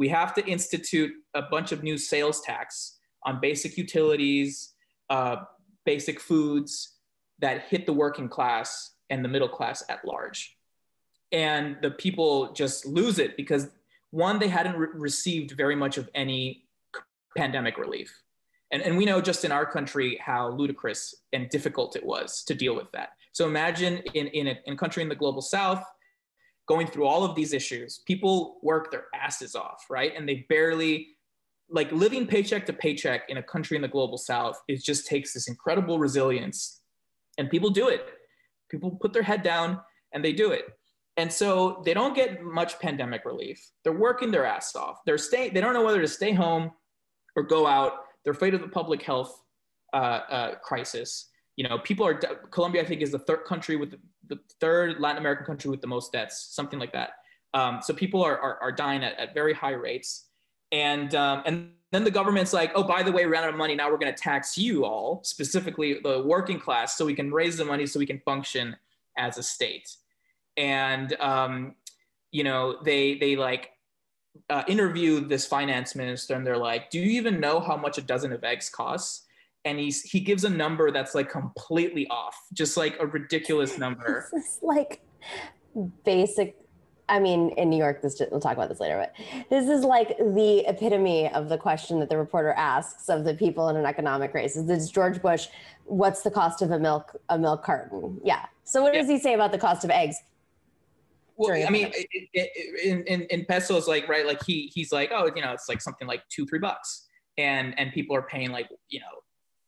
[0.00, 4.72] We have to institute a bunch of new sales tax on basic utilities,
[5.10, 5.36] uh,
[5.84, 6.96] basic foods
[7.40, 10.56] that hit the working class and the middle class at large.
[11.32, 13.68] And the people just lose it because
[14.10, 16.64] one, they hadn't re- received very much of any
[17.36, 18.22] pandemic relief.
[18.70, 22.54] And, and we know just in our country how ludicrous and difficult it was to
[22.54, 23.10] deal with that.
[23.32, 25.84] So imagine in, in, a, in a country in the global south
[26.70, 30.12] going through all of these issues, people work their asses off, right?
[30.16, 31.08] And they barely,
[31.68, 35.34] like living paycheck to paycheck in a country in the global south, it just takes
[35.34, 36.80] this incredible resilience.
[37.38, 38.06] And people do it.
[38.70, 39.80] People put their head down
[40.12, 40.66] and they do it.
[41.16, 43.60] And so they don't get much pandemic relief.
[43.82, 44.98] They're working their ass off.
[45.04, 46.70] They're staying, they don't know whether to stay home
[47.34, 47.94] or go out.
[48.22, 49.42] They're afraid of the public health
[49.92, 51.30] uh, uh, crisis.
[51.56, 53.96] You know, people are, Colombia, I think, is the third country with
[54.30, 57.10] the, third Latin American country with the most deaths, something like that.
[57.52, 60.26] Um, so people are, are, are dying at, at, very high rates.
[60.72, 63.56] And, um, and then the government's like, oh, by the way, we ran out of
[63.56, 63.74] money.
[63.74, 67.56] Now we're going to tax you all, specifically the working class, so we can raise
[67.56, 68.76] the money so we can function
[69.18, 69.96] as a state
[70.56, 71.74] and um,
[72.30, 73.70] you know they they like
[74.48, 78.02] uh, interview this finance minister and they're like do you even know how much a
[78.02, 79.26] dozen of eggs costs
[79.64, 84.28] and he's he gives a number that's like completely off just like a ridiculous number
[84.32, 85.00] this is like
[86.04, 86.56] basic
[87.10, 90.16] I mean, in New York, this we'll talk about this later, but this is like
[90.16, 94.32] the epitome of the question that the reporter asks of the people in an economic
[94.32, 94.54] race.
[94.54, 95.48] Is this George Bush?
[95.86, 98.20] What's the cost of a milk a milk carton?
[98.22, 98.46] Yeah.
[98.62, 99.00] So what yeah.
[99.00, 100.18] does he say about the cost of eggs?
[101.40, 105.10] well, I mean, it, it, in, in, in pesos, like, right, like he, he's like,
[105.10, 107.06] oh, you know, it's like something like two, three bucks.
[107.38, 109.06] And, and people are paying like, you know,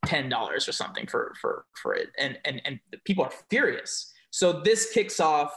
[0.06, 2.08] $10 or something for, for, for it.
[2.18, 4.12] And, and, and people are furious.
[4.30, 5.54] So this kicks off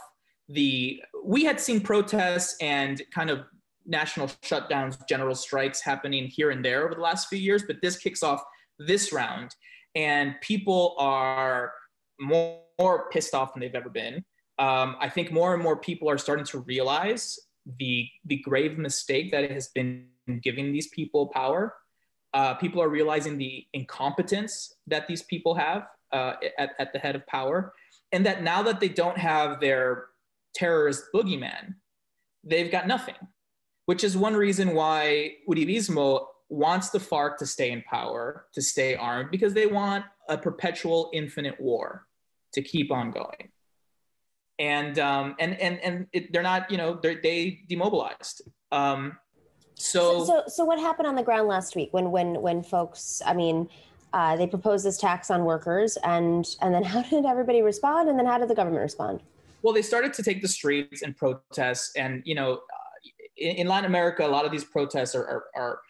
[0.48, 3.40] the, we had seen protests and kind of
[3.86, 7.96] national shutdowns, general strikes happening here and there over the last few years, but this
[7.96, 8.42] kicks off
[8.78, 9.54] this round
[9.94, 11.72] and people are
[12.20, 14.24] more, more pissed off than they've ever been
[14.58, 17.38] um, I think more and more people are starting to realize
[17.78, 20.06] the the grave mistake that it has been
[20.42, 21.74] giving these people power.
[22.38, 24.52] Uh, people are realizing the incompetence
[24.92, 25.82] that these people have
[26.16, 27.58] uh, at, at the head of power,
[28.12, 29.86] and that now that they don't have their
[30.60, 31.64] terrorist boogeyman,
[32.50, 33.20] they've got nothing,
[33.90, 35.00] which is one reason why
[35.48, 36.08] Uribismo
[36.64, 38.24] wants the FARC to stay in power,
[38.56, 42.06] to stay armed, because they want a perpetual infinite war
[42.54, 43.42] to keep on going.
[44.58, 48.42] And um, and and and it, they're not, you know, they demobilized.
[48.80, 49.18] Um,
[49.76, 53.20] so, so, so what happened on the ground last week when when when folks?
[53.24, 53.68] I mean,
[54.12, 58.08] uh, they proposed this tax on workers, and and then how did everybody respond?
[58.08, 59.20] And then how did the government respond?
[59.62, 62.60] Well, they started to take the streets and protest, and you know,
[63.36, 65.80] in, in Latin America, a lot of these protests are are, are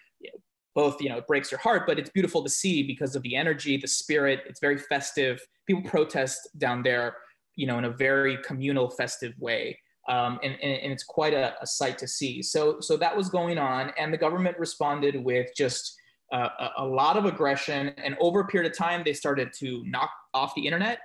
[0.75, 3.37] both you know it breaks your heart, but it's beautiful to see because of the
[3.37, 4.43] energy, the spirit.
[4.47, 5.41] It's very festive.
[5.65, 7.17] People protest down there,
[7.55, 9.79] you know, in a very communal, festive way.
[10.09, 12.41] Um, and, and, and, it's quite a, a, sight to see.
[12.41, 15.97] So, so that was going on, and the government responded with just
[16.33, 17.89] uh, a, a, lot of aggression.
[18.03, 21.01] And over a period of time, they started to knock off the internet.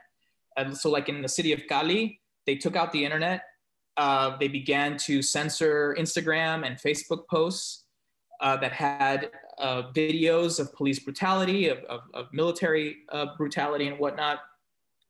[0.55, 3.43] And so, like in the city of Cali, they took out the internet.
[3.97, 7.85] Uh, they began to censor Instagram and Facebook posts
[8.39, 13.99] uh, that had uh, videos of police brutality, of, of, of military uh, brutality, and
[13.99, 14.39] whatnot.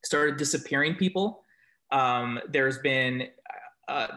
[0.03, 1.43] Started disappearing people.
[1.91, 3.27] Um, there's been
[3.87, 4.07] uh,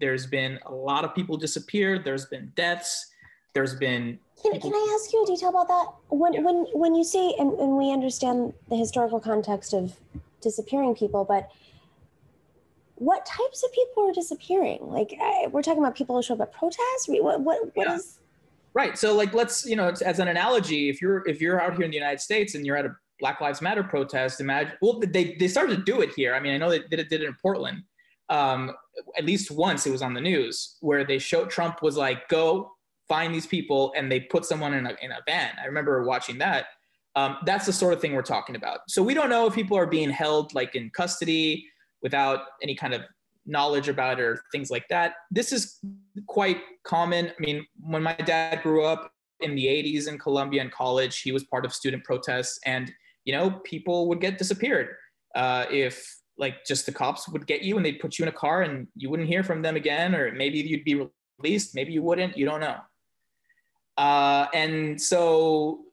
[0.00, 2.04] there, has been a lot of people disappeared.
[2.04, 3.10] There's been deaths.
[3.54, 4.18] There's been.
[4.42, 5.86] Can, can I ask you a detail about that?
[6.08, 9.94] When when when you say and, and we understand the historical context of
[10.40, 11.50] disappearing people, but
[12.96, 14.78] what types of people are disappearing?
[14.82, 17.06] Like I, we're talking about people who show up at protests.
[17.06, 17.96] What what what yeah.
[17.96, 18.18] is?
[18.74, 18.98] Right.
[18.98, 21.90] So like let's you know as an analogy, if you're if you're out here in
[21.90, 25.48] the United States and you're at a Black Lives Matter protest, imagine well they they
[25.48, 26.34] started to do it here.
[26.34, 27.84] I mean I know they did it did it in Portland
[28.28, 28.72] um,
[29.18, 32.72] at least once it was on the news where they showed Trump was like, go
[33.08, 35.52] find these people, and they put someone in a, in a van.
[35.62, 36.66] I remember watching that.
[37.16, 38.80] Um, that's the sort of thing we're talking about.
[38.88, 41.66] So we don't know if people are being held like in custody
[42.02, 43.02] without any kind of
[43.46, 45.14] knowledge about it or things like that.
[45.30, 45.80] This is
[46.26, 47.28] quite common.
[47.28, 51.30] I mean, when my dad grew up in the 80s in Colombia in college, he
[51.30, 52.92] was part of student protests, and
[53.24, 54.88] you know, people would get disappeared
[55.34, 58.32] uh, if like just the cops would get you and they'd put you in a
[58.32, 61.06] car and you wouldn't hear from them again or maybe you'd be
[61.38, 62.76] released maybe you wouldn't you don't know.
[63.96, 65.84] Uh, and so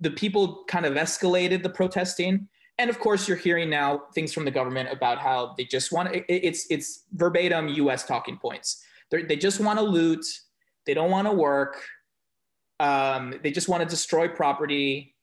[0.00, 2.48] the people kind of escalated the protesting.
[2.78, 6.12] And of course you're hearing now things from the government about how they just want
[6.12, 8.82] to, it's it's verbatim us talking points.
[9.10, 10.24] They're, they just want to loot.
[10.86, 11.82] They don't want to work.
[12.80, 15.16] Um, they just want to destroy property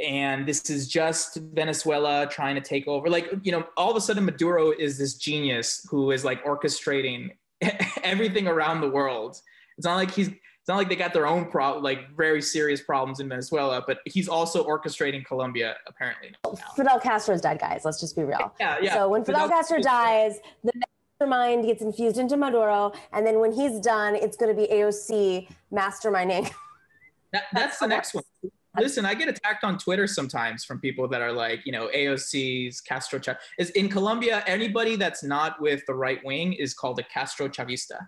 [0.00, 3.08] and this is just Venezuela trying to take over.
[3.08, 7.30] Like, you know, all of a sudden Maduro is this genius who is like orchestrating
[8.02, 9.40] everything around the world.
[9.76, 12.82] It's not like he's it's not like they got their own problem, like very serious
[12.82, 16.32] problems in Venezuela, but he's also orchestrating Colombia apparently.
[16.44, 16.54] Now.
[16.76, 17.82] Fidel Castro's dead, guys.
[17.84, 18.54] Let's just be real.
[18.60, 18.94] Yeah, yeah.
[18.94, 20.72] So when Fidel, Fidel Castro dies, the
[21.18, 25.48] mastermind gets infused into Maduro, and then when he's done, it's going to be AOC
[25.72, 26.52] masterminding.
[27.32, 28.24] That, that's, that's the next one.
[28.78, 32.80] Listen, I get attacked on Twitter sometimes from people that are like, you know, AOC's
[32.80, 33.36] Castro Chav.
[33.58, 37.98] Is in Colombia, anybody that's not with the right wing is called a Castro Chavista,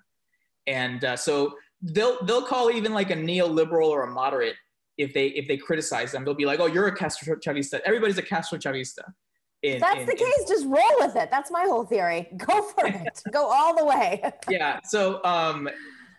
[0.66, 4.54] and uh, so they'll they'll call even like a neoliberal or a moderate
[4.98, 6.24] if they if they criticize them.
[6.24, 7.80] They'll be like, oh, you're a Castro Chavista.
[7.84, 9.02] Everybody's a Castro Chavista.
[9.62, 10.40] In, that's in, the case.
[10.40, 11.30] In, just roll with it.
[11.30, 12.28] That's my whole theory.
[12.36, 13.22] Go for it.
[13.32, 14.22] Go all the way.
[14.48, 14.78] yeah.
[14.84, 15.68] So um,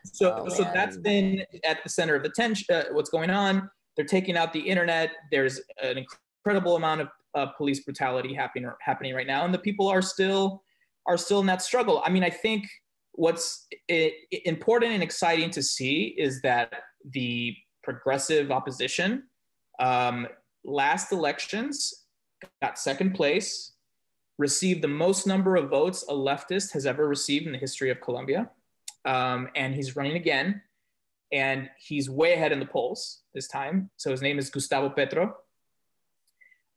[0.06, 2.74] so oh, so that's been at the center of attention.
[2.74, 3.70] Uh, what's going on?
[3.96, 5.12] They're taking out the internet.
[5.32, 5.98] There's an
[6.46, 10.64] incredible amount of uh, police brutality happening happening right now, and the people are still
[11.06, 12.02] are still in that struggle.
[12.06, 12.66] I mean, I think
[13.14, 13.68] what's
[14.46, 16.74] important and exciting to see is that
[17.12, 19.24] the progressive opposition
[19.80, 20.28] um,
[20.64, 22.06] last elections
[22.62, 23.74] got second place,
[24.38, 28.02] received the most number of votes a leftist has ever received in the history of
[28.02, 28.50] Colombia,
[29.06, 30.62] um, and he's running again
[31.34, 33.90] and he's way ahead in the polls this time.
[33.98, 35.36] So his name is Gustavo Petro.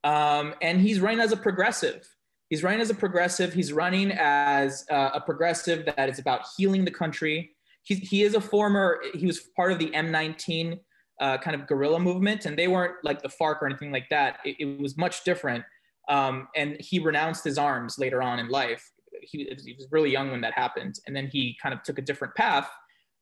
[0.02, 2.08] Um, and he's running as a progressive.
[2.48, 3.52] He's running as a progressive.
[3.52, 7.50] He's running as uh, a progressive that is about healing the country.
[7.82, 10.80] He, he is a former, he was part of the M19
[11.20, 14.38] uh, kind of guerrilla movement, and they weren't like the FARC or anything like that.
[14.44, 15.64] It, it was much different.
[16.08, 18.90] Um, and he renounced his arms later on in life.
[19.22, 21.00] He, he was really young when that happened.
[21.06, 22.70] And then he kind of took a different path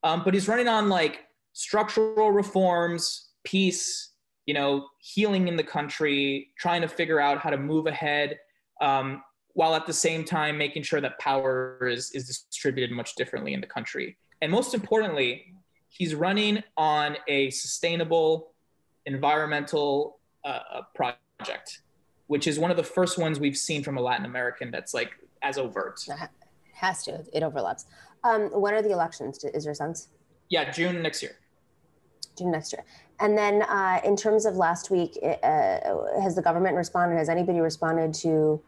[0.04, 1.20] um, but he's running on like
[1.54, 4.10] structural reforms, peace,
[4.46, 8.38] you know, healing in the country, trying to figure out how to move ahead,
[8.80, 9.22] um,
[9.54, 13.60] while at the same time making sure that power is, is distributed much differently in
[13.60, 14.16] the country.
[14.42, 15.54] And most importantly,
[15.88, 18.52] he's running on a sustainable
[19.06, 21.80] environmental uh, project,
[22.26, 25.12] which is one of the first ones we've seen from a Latin American that's like
[25.40, 26.00] as overt.
[26.08, 26.28] It
[26.74, 27.24] has to.
[27.32, 27.86] It overlaps.
[28.24, 29.44] Um, when are the elections?
[29.44, 30.08] Is there a sense?
[30.48, 31.36] Yeah, June next year.
[32.36, 32.84] June next year.
[33.20, 35.38] And then, uh, in terms of last week, uh,
[36.20, 37.16] has the government responded?
[37.16, 38.60] Has anybody responded to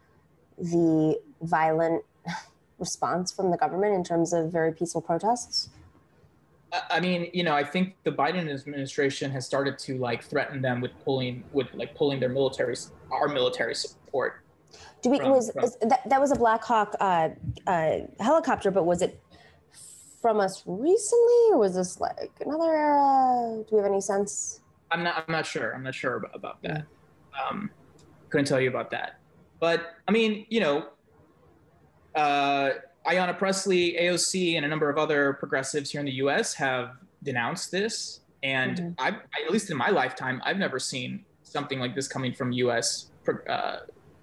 [0.59, 2.04] the violent
[2.78, 5.70] response from the government in terms of very peaceful protests?
[6.90, 10.80] I mean, you know, I think the Biden administration has started to like threaten them
[10.80, 12.76] with pulling, with like pulling their military,
[13.11, 14.42] our military support.
[15.02, 17.30] Do we from, was, from, that, that was a Black Hawk uh,
[17.66, 19.20] uh, helicopter, but was it
[20.21, 23.64] from us recently, or was this like another era?
[23.69, 24.61] Do we have any sense?
[24.91, 25.25] I'm not.
[25.27, 25.75] I'm not sure.
[25.75, 26.85] I'm not sure about, about that.
[27.49, 27.71] Um,
[28.31, 29.19] couldn't tell you about that.
[29.61, 30.89] But I mean, you know,
[32.14, 32.71] uh,
[33.07, 36.55] Ayanna Pressley, AOC, and a number of other progressives here in the U.S.
[36.55, 38.91] have denounced this, and mm-hmm.
[38.99, 39.09] I,
[39.45, 43.11] at least in my lifetime, I've never seen something like this coming from U.S.
[43.49, 43.79] Uh,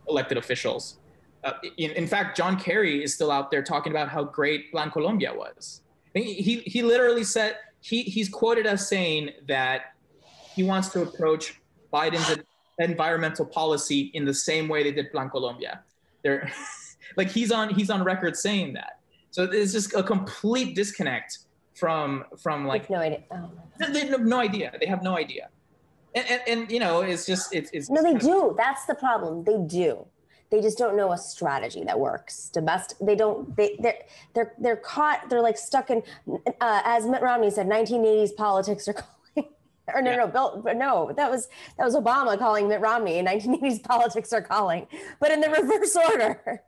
[0.07, 0.97] elected officials.
[1.43, 4.89] Uh, in, in, fact, John Kerry is still out there talking about how great Plan
[4.91, 5.81] Colombia was.
[6.13, 9.93] He, he literally said he, he's quoted as saying that
[10.55, 11.59] he wants to approach
[11.91, 12.39] Biden's
[12.79, 15.81] environmental policy in the same way they did Plan Colombia.
[16.23, 16.51] They're
[17.17, 18.99] like he's on he's on record saying that.
[19.31, 21.39] So it's just a complete disconnect
[21.75, 23.23] from from like no idea.
[23.31, 23.51] Oh
[23.91, 24.71] they have no idea.
[24.79, 25.49] They have no idea.
[26.15, 28.55] And, and, and you know it's just it's, it's no they do.
[28.57, 29.43] That's the problem.
[29.43, 30.05] They do.
[30.53, 32.49] They just don't know a strategy that works.
[32.49, 32.99] Domestic.
[33.01, 33.57] They don't.
[33.57, 33.97] They they're
[34.35, 35.27] they're they're caught.
[35.27, 36.03] They're like stuck in.
[36.27, 38.93] Uh, as Mitt Romney said, 1980s politics are.
[39.33, 39.49] Calling,
[39.95, 40.17] or no, yeah.
[40.17, 41.47] no, Bill, but no, that was
[41.79, 43.19] that was Obama calling Mitt Romney.
[43.23, 44.85] 1980s politics are calling,
[45.19, 46.61] but in the reverse order.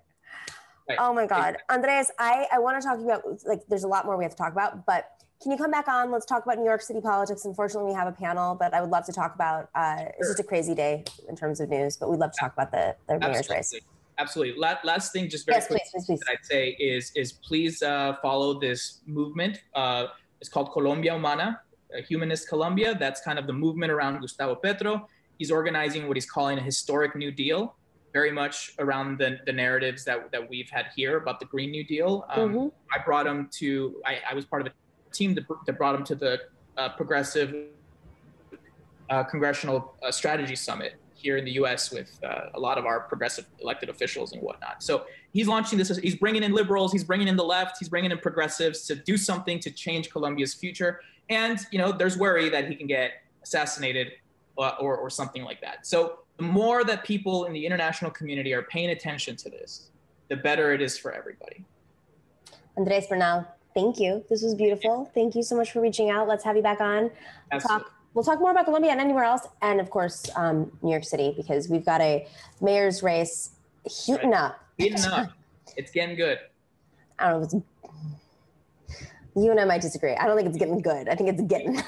[0.90, 0.98] Right.
[1.00, 1.58] Oh my God.
[1.70, 4.38] Andrés, I, I want to talk about, like, there's a lot more we have to
[4.38, 5.10] talk about, but
[5.42, 6.12] can you come back on?
[6.12, 7.46] Let's talk about New York City politics.
[7.46, 10.12] Unfortunately, we have a panel, but I would love to talk about, uh, sure.
[10.20, 12.72] it's just a crazy day in terms of news, but we'd love to talk about
[12.72, 13.74] the, the mayor's race.
[14.18, 14.60] Absolutely.
[14.60, 16.24] Last, last thing, just very yes, quick, please, please, please.
[16.30, 19.62] I'd say is, is please uh, follow this movement.
[19.74, 20.08] Uh,
[20.40, 21.62] it's called Colombia Humana,
[22.08, 22.96] Humanist Colombia.
[22.98, 25.08] That's kind of the movement around Gustavo Petro.
[25.38, 27.76] He's organizing what he's calling a historic New Deal
[28.14, 31.84] very much around the, the narratives that, that we've had here about the Green New
[31.84, 32.26] Deal.
[32.30, 32.68] Um, mm-hmm.
[32.98, 34.72] I brought him to, I, I, was part of a
[35.16, 36.41] team that, that brought him to the
[36.78, 37.55] uh, Progressive
[39.09, 42.99] uh, Congressional uh, Strategy Summit here in the US with uh, a lot of our
[42.99, 44.84] progressive elected officials and whatnot.
[44.84, 48.11] So he's launching this, he's bringing in liberals, he's bringing in the left, he's bringing
[48.11, 51.01] in progressives to do something to change Colombia's future.
[51.30, 54.13] And, you know, there's worry that he can get assassinated
[54.57, 55.88] uh, or, or something like that.
[55.88, 59.89] So the more that people in the international community are paying attention to this,
[60.30, 61.66] the better it is for everybody.
[62.78, 64.24] Andrés Bernal, thank you.
[64.30, 65.12] This was beautiful.
[65.14, 66.28] Thank you so much for reaching out.
[66.28, 67.12] Let's have you back on.
[67.52, 69.48] We'll talk, we'll talk more about Colombia and anywhere else.
[69.62, 72.28] And of course, um, New York City, because we've got a
[72.62, 73.52] mayor's race
[73.86, 74.40] heating right.
[74.40, 74.60] up.
[74.78, 75.30] Heating up.
[75.78, 76.40] It's getting good.
[77.20, 77.48] I don't know.
[77.48, 79.06] If it's,
[79.36, 80.14] you and I might disagree.
[80.14, 81.10] I don't think it's getting good.
[81.10, 81.82] I think it's getting.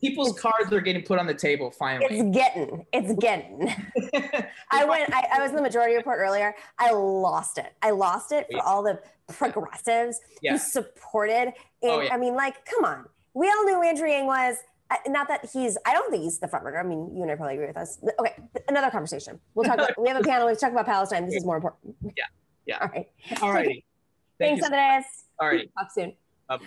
[0.00, 2.06] People's cards are getting put on the table finally.
[2.08, 3.74] It's getting, it's getting.
[4.70, 6.54] I went, I, I, was in the majority report earlier.
[6.78, 7.74] I lost it.
[7.82, 10.52] I lost it for all the progressives yeah.
[10.52, 11.48] who supported.
[11.48, 11.54] It.
[11.82, 12.14] Oh, yeah.
[12.14, 13.06] I mean, like, come on.
[13.34, 14.56] We all knew Andrew Yang was,
[14.90, 16.78] uh, not that he's, I don't think he's the front runner.
[16.78, 17.98] I mean, you and I probably agree with us.
[18.20, 18.34] Okay,
[18.68, 19.40] another conversation.
[19.54, 21.26] We'll talk about, we have a panel, we talk about Palestine.
[21.26, 21.96] This is more important.
[22.16, 22.24] Yeah,
[22.66, 22.78] yeah.
[22.80, 23.08] All right.
[23.42, 23.84] All righty.
[24.38, 25.02] Thank Thanks, Andrés.
[25.40, 25.68] All right.
[25.76, 26.14] Talk soon.
[26.48, 26.66] Bye-bye.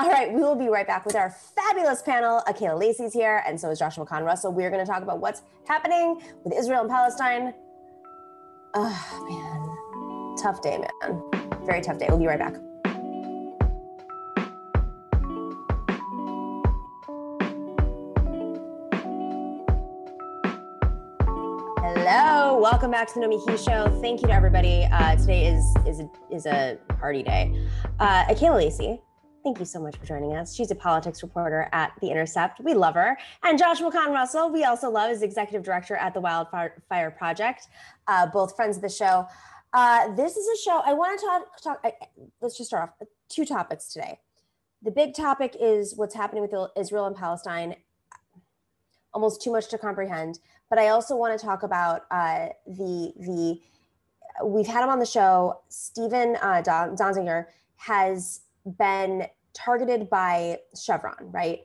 [0.00, 2.40] All right, we will be right back with our fabulous panel.
[2.46, 4.52] Akela Lacy's here, and so is Joshua Kahn Russell.
[4.52, 7.52] We're going to talk about what's happening with Israel and Palestine.
[8.74, 10.36] Oh, man.
[10.40, 11.20] Tough day, man.
[11.66, 12.06] Very tough day.
[12.08, 12.54] We'll be right back.
[21.82, 24.00] Hello, welcome back to the Nomiki Show.
[24.00, 24.86] Thank you to everybody.
[24.92, 27.52] Uh, today is is a, is a party day.
[27.98, 29.00] Uh, Akela Lacy,
[29.44, 30.54] Thank you so much for joining us.
[30.54, 32.60] She's a politics reporter at The Intercept.
[32.60, 33.16] We love her.
[33.44, 37.68] And Joshua Kahn Russell, we also love, is executive director at the Wildfire Project,
[38.08, 39.26] uh, both friends of the show.
[39.72, 41.62] Uh, this is a show I want to talk.
[41.62, 41.92] talk I,
[42.40, 44.18] let's just start off two topics today.
[44.82, 47.76] The big topic is what's happening with Israel and Palestine.
[49.14, 50.40] Almost too much to comprehend.
[50.68, 53.60] But I also want to talk about uh, the the.
[54.44, 55.60] We've had him on the show.
[55.68, 58.40] Stephen uh, Donziger has
[58.78, 61.60] been targeted by Chevron, right?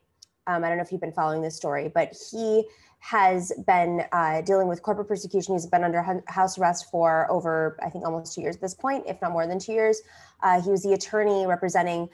[0.47, 2.65] Um, I don't know if you've been following this story, but he
[2.99, 5.53] has been uh, dealing with corporate persecution.
[5.55, 9.03] He's been under house arrest for over, I think, almost two years at this point,
[9.07, 10.01] if not more than two years.
[10.41, 12.07] Uh, he was the attorney representing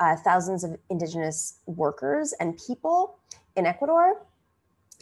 [0.00, 3.18] uh, thousands of indigenous workers and people
[3.56, 4.26] in Ecuador.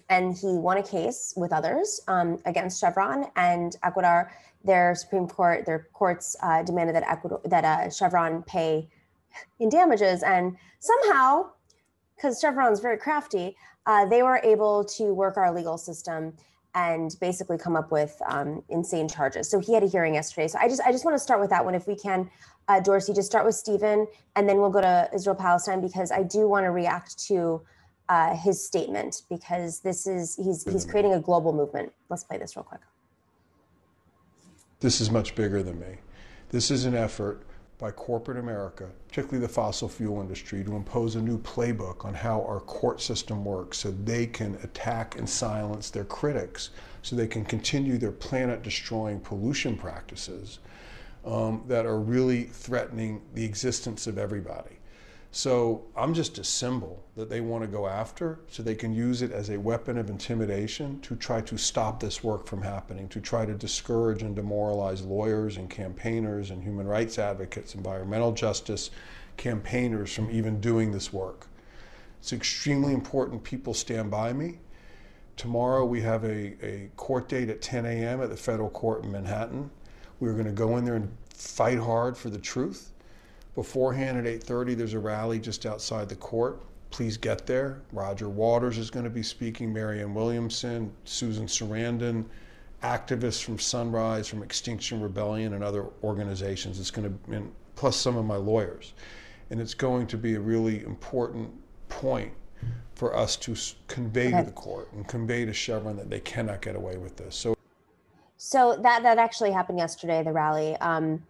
[0.09, 4.31] and he won a case with others um, against Chevron and Ecuador.
[4.65, 8.89] Their Supreme Court, their courts uh, demanded that Ecuador, that uh, Chevron pay
[9.59, 11.51] in damages, and somehow,
[12.17, 13.57] because Chevron's very crafty,
[13.87, 16.35] uh, they were able to work our legal system
[16.75, 19.51] and basically come up with um, insane charges.
[19.51, 20.49] So he had a hearing yesterday.
[20.49, 22.31] So I just I just want to start with that one, if we can,
[22.69, 23.13] uh, Dorsey.
[23.13, 24.07] Just start with Stephen,
[24.37, 27.61] and then we'll go to Israel Palestine because I do want to react to
[28.09, 31.93] uh, his statement because this is he's he's creating a global movement.
[32.09, 32.81] Let's play this real quick.
[34.81, 35.99] This is much bigger than me.
[36.51, 37.43] This is an effort
[37.83, 42.41] by corporate America, particularly the fossil fuel industry, to impose a new playbook on how
[42.43, 46.71] our court system works so they can attack and silence their critics,
[47.03, 50.61] so they can continue their planet destroying pollution practices
[51.25, 54.79] um, that are really threatening the existence of everybody.
[55.35, 59.23] So I'm just a symbol that they want to go after so they can use
[59.23, 63.21] it as a weapon of intimidation to try to stop this work from happening, to
[63.21, 68.91] try to discourage and demoralize lawyers and campaigners and human rights advocates, environmental justice
[69.39, 71.47] campaigners from even doing this work.
[72.21, 74.59] It's extremely important people stand by me.
[75.39, 78.21] Tomorrow we have a, a court date at 10 a.m.
[78.21, 79.71] at the federal court in Manhattan.
[80.21, 82.92] We're going to go in there and fight hard for the truth
[83.55, 86.63] Beforehand at 8:30, there's a rally just outside the court.
[86.91, 87.83] Please get there.
[87.93, 89.73] Roger Waters is going to be speaking.
[89.73, 92.25] Marianne Williamson, Susan Sarandon,
[92.83, 96.81] activists from Sunrise, from Extinction Rebellion, and other organizations.
[96.81, 98.95] It's going to, and plus some of my lawyers,
[99.51, 101.51] and it's going to be a really important
[101.89, 102.33] point
[102.95, 104.39] for us to convey okay.
[104.39, 107.35] to the court and convey to Chevron that they cannot get away with this.
[107.35, 107.57] So,
[108.37, 110.77] so that that actually happened yesterday, the rally.
[110.77, 111.23] Um,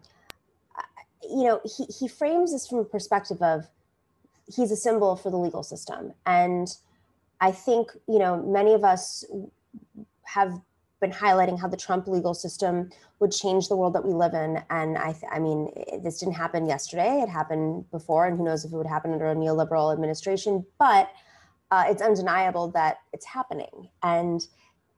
[1.29, 3.67] you know, he, he frames this from a perspective of
[4.47, 6.13] he's a symbol for the legal system.
[6.27, 6.69] And
[7.41, 9.25] I think, you know, many of us
[10.25, 10.61] have
[11.01, 14.63] been highlighting how the Trump legal system would change the world that we live in.
[14.71, 15.71] And I, th- I mean,
[16.03, 17.21] this didn't happen yesterday.
[17.21, 20.65] It happened before, and who knows if it would happen under a neoliberal administration.
[20.79, 21.11] But
[21.71, 23.89] uh, it's undeniable that it's happening.
[24.03, 24.47] And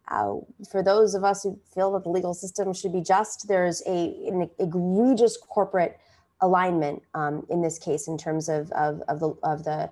[0.08, 0.34] uh,
[0.70, 4.28] for those of us who feel that the legal system should be just, there's a,
[4.28, 5.98] an egregious corporate
[6.44, 9.90] alignment um, in this case in terms of, of, of the, of the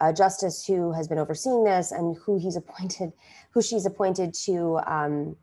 [0.00, 3.12] uh, justice who has been overseeing this and who he's appointed,
[3.50, 5.34] who she's appointed to um,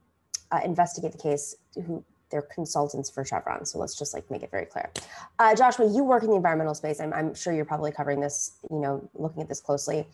[0.52, 3.66] uh, investigate the case, who they're consultants for Chevron.
[3.66, 4.90] So let's just like make it very clear.
[5.40, 7.02] Uh, Joshua, you work in the environmental space.
[7.02, 10.08] I'm, I'm sure you're probably covering this, you know, looking at this closely.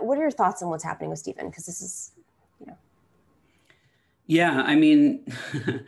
[0.00, 1.48] What are your thoughts on what's happening with Stephen?
[1.48, 2.12] Because this is,
[2.60, 2.76] you know.
[4.26, 5.24] Yeah, I mean,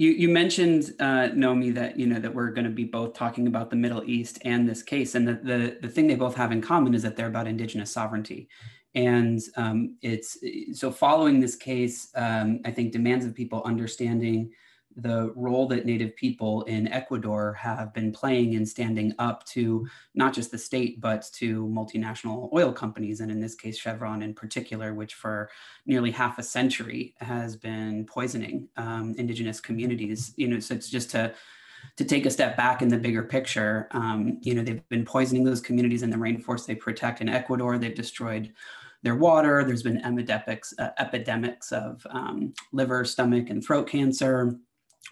[0.00, 3.46] You, you mentioned, uh, Nomi, that you know that we're going to be both talking
[3.46, 6.52] about the Middle East and this case, and the, the the thing they both have
[6.52, 8.48] in common is that they're about indigenous sovereignty,
[8.94, 10.38] and um, it's
[10.72, 14.50] so following this case, um, I think demands of people understanding
[15.02, 20.32] the role that Native people in Ecuador have been playing in standing up to not
[20.32, 24.94] just the state, but to multinational oil companies, and in this case, Chevron in particular,
[24.94, 25.50] which for
[25.86, 30.32] nearly half a century has been poisoning um, indigenous communities.
[30.36, 31.34] You know, so it's just to
[31.96, 33.88] to take a step back in the bigger picture.
[33.92, 37.78] Um, you know, they've been poisoning those communities in the rainforest they protect in Ecuador.
[37.78, 38.52] They've destroyed
[39.02, 39.64] their water.
[39.64, 44.58] There's been epidemics, uh, epidemics of um, liver, stomach, and throat cancer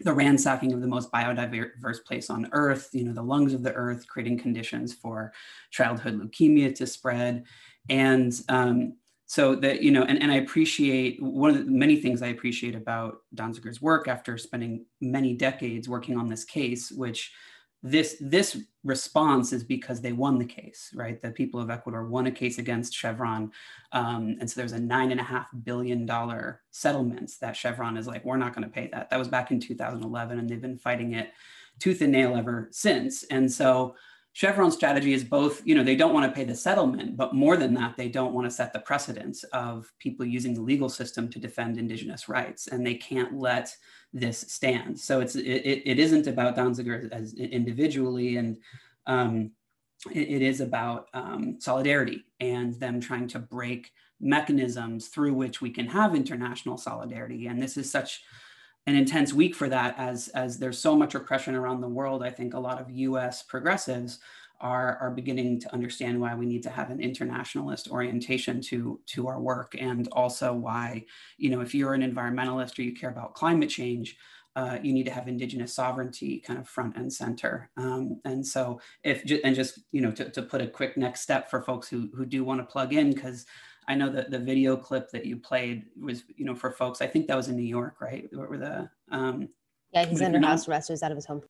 [0.00, 3.72] the ransacking of the most biodiverse place on earth, you know, the lungs of the
[3.74, 5.32] earth, creating conditions for
[5.70, 7.44] childhood leukemia to spread.
[7.88, 8.94] And um,
[9.26, 12.74] so that, you know, and, and I appreciate one of the many things I appreciate
[12.74, 17.32] about Donziger's work after spending many decades working on this case, which
[17.82, 21.20] this this response is because they won the case, right?
[21.20, 23.52] The people of Ecuador won a case against Chevron,
[23.92, 28.06] um, and so there's a nine and a half billion dollar settlement that Chevron is
[28.06, 29.10] like, we're not going to pay that.
[29.10, 31.32] That was back in 2011, and they've been fighting it
[31.78, 33.22] tooth and nail ever since.
[33.24, 33.94] And so
[34.38, 37.56] Chevron's strategy is both, you know, they don't want to pay the settlement, but more
[37.56, 41.28] than that, they don't want to set the precedence of people using the legal system
[41.28, 43.74] to defend indigenous rights, and they can't let
[44.12, 44.96] this stand.
[44.96, 48.58] So it's it, it isn't about Donziger as individually, and
[49.06, 49.50] um,
[50.12, 55.70] it, it is about um, solidarity and them trying to break mechanisms through which we
[55.70, 57.48] can have international solidarity.
[57.48, 58.22] And this is such
[58.88, 62.22] an intense week for that as as there's so much repression around the world.
[62.22, 63.42] I think a lot of U.S.
[63.42, 64.18] progressives
[64.60, 69.28] are, are beginning to understand why we need to have an internationalist orientation to, to
[69.28, 71.04] our work and also why,
[71.36, 74.16] you know, if you're an environmentalist or you care about climate change,
[74.56, 77.70] uh, you need to have indigenous sovereignty kind of front and center.
[77.76, 81.48] Um, and so if, and just, you know, to, to put a quick next step
[81.48, 83.46] for folks who, who do want to plug in, because
[83.88, 87.00] I know that the video clip that you played was, you know, for folks.
[87.00, 88.28] I think that was in New York, right?
[88.32, 89.48] Where the um,
[89.92, 90.90] yeah, he's under house arrest.
[90.90, 91.42] He's out of his home.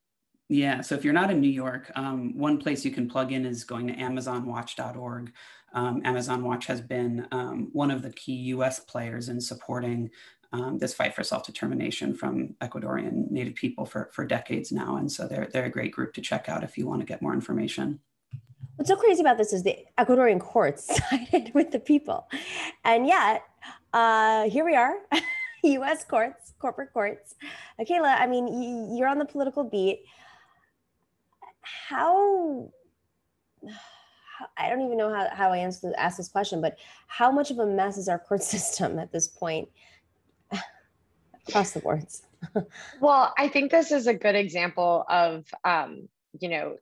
[0.47, 3.45] Yeah, so if you're not in New York, um, one place you can plug in
[3.45, 5.31] is going to AmazonWatch.org.
[5.73, 8.79] Um, Amazon Watch has been um, one of the key U.S.
[8.79, 10.09] players in supporting
[10.51, 15.27] um, this fight for self-determination from Ecuadorian Native people for, for decades now, and so
[15.27, 17.99] they're they're a great group to check out if you want to get more information.
[18.79, 22.29] What's so crazy about this is the Ecuadorian courts sided with the people.
[22.85, 23.43] And yet,
[23.91, 24.93] uh, here we are,
[25.63, 27.35] US courts, corporate courts.
[27.81, 30.03] Kayla, I mean, you're on the political beat.
[31.61, 32.71] How,
[34.57, 36.77] I don't even know how, how I answer, ask this question, but
[37.07, 39.67] how much of a mess is our court system at this point
[41.49, 42.23] across the boards?
[43.01, 46.07] well, I think this is a good example of, um,
[46.39, 46.77] you know,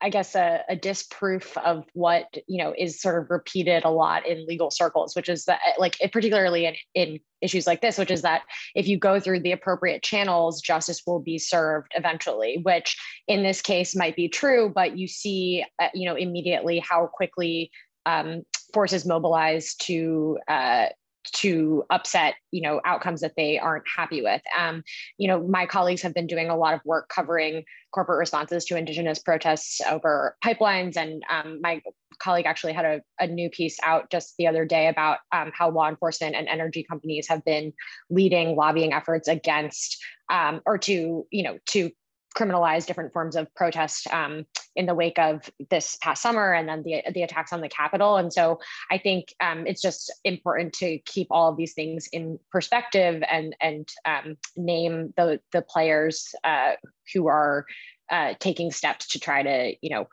[0.00, 4.26] I guess a, a, disproof of what you know is sort of repeated a lot
[4.26, 8.22] in legal circles, which is that like particularly in, in issues like this, which is
[8.22, 8.42] that
[8.74, 12.60] if you go through the appropriate channels, justice will be served eventually.
[12.62, 12.96] Which
[13.28, 17.70] in this case might be true, but you see uh, you know immediately how quickly
[18.06, 18.42] um,
[18.74, 20.86] forces mobilize to uh,
[21.32, 24.42] to upset you know outcomes that they aren't happy with.
[24.58, 24.82] Um,
[25.18, 27.64] you know my colleagues have been doing a lot of work covering
[27.94, 30.96] corporate responses to indigenous protests over pipelines.
[30.96, 31.80] And um, my
[32.18, 35.70] colleague actually had a, a, new piece out just the other day about um, how
[35.70, 37.72] law enforcement and energy companies have been
[38.10, 41.90] leading lobbying efforts against um, or to you know to
[42.36, 44.44] criminalize different forms of protest um,
[44.76, 48.16] in the wake of this past summer and then the, the attacks on the Capitol.
[48.16, 48.58] And so
[48.90, 53.54] I think um, it's just important to keep all of these things in perspective and,
[53.60, 56.72] and um, name the, the players uh,
[57.12, 57.66] who are
[58.10, 60.08] uh, taking steps to try to, you know,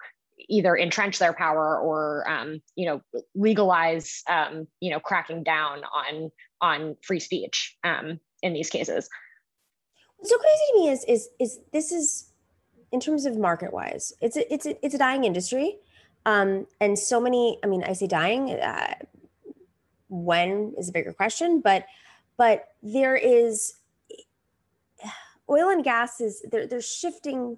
[0.49, 3.01] either entrench their power or, um, you know,
[3.35, 9.09] legalize, um, you know, cracking down on, on free speech um, in these cases.
[10.23, 12.31] So crazy to me is is is this is
[12.91, 15.77] in terms of market wise, it's a, it's a, it's a dying industry,
[16.25, 17.57] um, and so many.
[17.63, 18.51] I mean, I say dying.
[18.51, 18.95] Uh,
[20.09, 21.85] when is a bigger question, but
[22.37, 23.75] but there is
[25.49, 27.57] oil and gas is they're they're shifting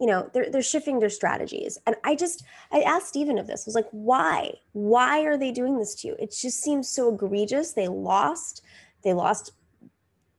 [0.00, 3.62] you know they're, they're shifting their strategies and i just i asked stephen of this
[3.62, 7.12] I was like why why are they doing this to you it just seems so
[7.14, 8.62] egregious they lost
[9.02, 9.52] they lost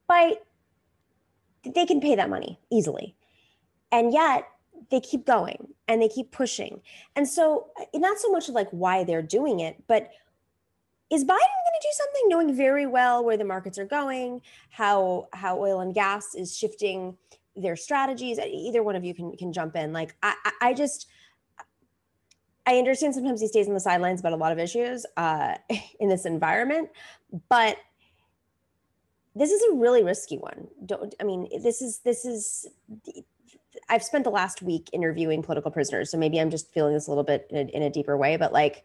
[0.07, 0.35] by
[1.63, 3.15] they can pay that money easily.
[3.91, 4.47] And yet
[4.91, 6.81] they keep going and they keep pushing.
[7.15, 10.09] And so, uh, not so much of like why they're doing it, but
[11.09, 15.27] is Biden going to do something knowing very well where the markets are going, how
[15.33, 17.17] how oil and gas is shifting
[17.55, 18.37] their strategies?
[18.39, 19.91] Either one of you can can jump in.
[19.91, 21.07] Like I I just
[22.67, 25.55] I understand sometimes he stays on the sidelines about a lot of issues uh,
[25.99, 26.89] in this environment,
[27.49, 27.77] but
[29.35, 30.67] this is a really risky one.
[30.85, 32.67] Don't I mean this is this is
[33.87, 37.11] I've spent the last week interviewing political prisoners, so maybe I'm just feeling this a
[37.11, 38.83] little bit in a, in a deeper way, but like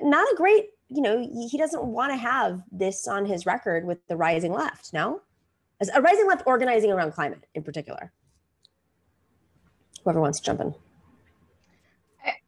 [0.00, 3.98] not a great, you know, he doesn't want to have this on his record with
[4.08, 5.20] the rising left, no?
[5.80, 8.12] As a rising left organizing around climate in particular.
[10.04, 10.74] Whoever wants to jump in.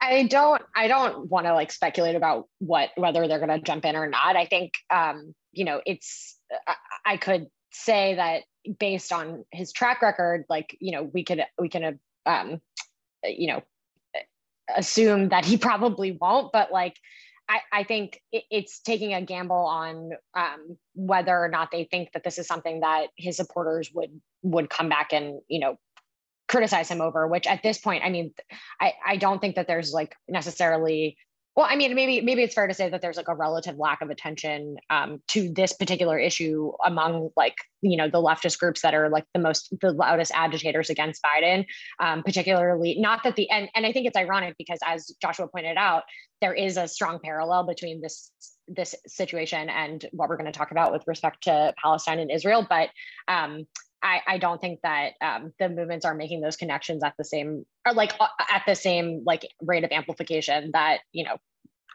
[0.01, 3.85] I don't I don't want to like speculate about what whether they're going to jump
[3.85, 4.37] in or not.
[4.37, 6.37] I think um, you know, it's
[6.67, 6.75] I,
[7.05, 8.43] I could say that
[8.79, 12.61] based on his track record, like you know, we could we can um,
[13.25, 13.63] you know
[14.75, 16.97] assume that he probably won't, but like
[17.49, 22.13] I, I think it, it's taking a gamble on um, whether or not they think
[22.13, 25.79] that this is something that his supporters would would come back and you know
[26.49, 27.27] criticize him over.
[27.27, 28.33] Which at this point, I mean,
[28.81, 31.17] I I don't think that there's like necessarily
[31.57, 34.03] well, I mean, maybe maybe it's fair to say that there's like a relative lack
[34.03, 38.93] of attention um, to this particular issue among like you know the leftist groups that
[38.93, 41.65] are like the most the loudest agitators against Biden,
[42.01, 45.77] um, particularly not that the and and I think it's ironic because as Joshua pointed
[45.77, 46.03] out,
[46.41, 48.33] there is a strong parallel between this
[48.67, 52.67] this situation and what we're going to talk about with respect to Palestine and Israel,
[52.69, 52.89] but
[53.29, 53.67] um,
[54.05, 57.65] I, I don't think that um, the movements are making those connections at the same
[57.87, 61.39] or like uh, at the same like rate of amplification that you know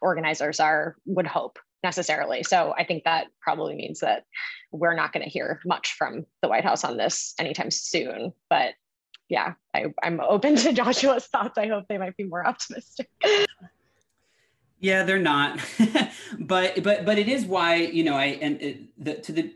[0.02, 2.44] organizers are would hope necessarily.
[2.44, 4.24] So I think that probably means that
[4.72, 8.34] we're not going to hear much from the White House on this anytime soon.
[8.50, 8.74] But
[9.30, 11.58] yeah, I, I'm open to Joshua's thoughts.
[11.58, 13.08] I hope they might be more optimistic.
[14.80, 15.60] Yeah, they're not,
[16.40, 19.54] but but but it is why you know I and it, the, to the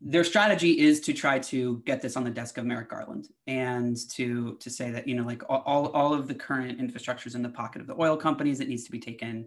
[0.00, 3.96] their strategy is to try to get this on the desk of Merrick Garland and
[4.10, 7.48] to to say that you know like all all of the current infrastructures in the
[7.48, 9.46] pocket of the oil companies it needs to be taken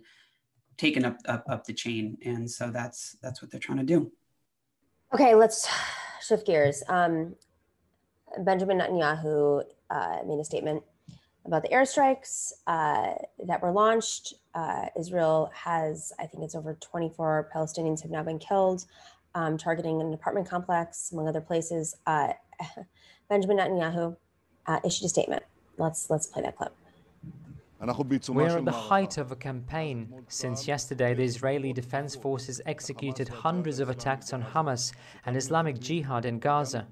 [0.77, 4.11] taken up, up up the chain, and so that's that's what they're trying to do.
[5.13, 5.67] Okay, let's
[6.21, 6.83] shift gears.
[6.88, 7.35] Um,
[8.39, 10.83] Benjamin Netanyahu uh, made a statement
[11.45, 13.13] about the airstrikes uh,
[13.45, 14.33] that were launched.
[14.53, 18.85] Uh, Israel has, I think it's over 24 Palestinians have now been killed,
[19.36, 21.95] um, targeting an apartment complex, among other places.
[22.05, 22.34] Uh,
[23.30, 24.15] Benjamin Netanyahu
[24.65, 25.43] uh, issued a statement.
[25.78, 26.73] Let's let's play that clip.
[27.80, 30.11] We are at the height of a campaign.
[30.30, 34.93] Since yesterday, the Israeli Defense Forces executed hundreds of attacks on Hamas
[35.28, 36.88] and Islamic Jihad in Gaza.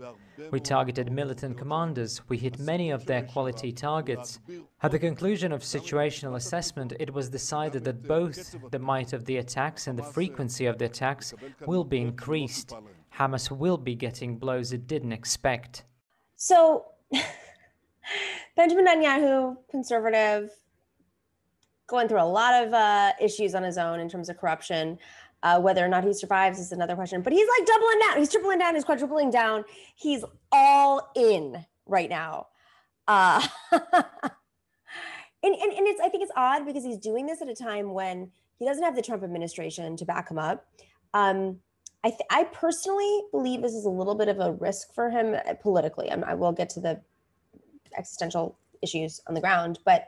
[0.51, 2.21] We targeted militant commanders.
[2.29, 4.39] We hit many of their quality targets.
[4.83, 9.37] At the conclusion of situational assessment, it was decided that both the might of the
[9.37, 11.33] attacks and the frequency of the attacks
[11.65, 12.73] will be increased.
[13.17, 15.83] Hamas will be getting blows it didn't expect.
[16.35, 16.85] So,
[18.55, 20.51] Benjamin Netanyahu, conservative,
[21.87, 24.97] going through a lot of uh, issues on his own in terms of corruption.
[25.43, 27.21] Uh, whether or not he survives is another question.
[27.21, 28.17] But he's like doubling down.
[28.17, 28.73] He's tripling down.
[28.73, 29.63] He's quadrupling down.
[29.95, 32.47] He's all in right now.
[33.07, 33.83] Uh, and,
[35.43, 38.31] and, and it's I think it's odd because he's doing this at a time when
[38.57, 40.65] he doesn't have the Trump administration to back him up.
[41.13, 41.59] Um,
[42.03, 45.35] I, th- I personally believe this is a little bit of a risk for him
[45.35, 46.11] uh, politically.
[46.11, 47.01] I'm, I will get to the
[47.97, 50.07] existential issues on the ground, but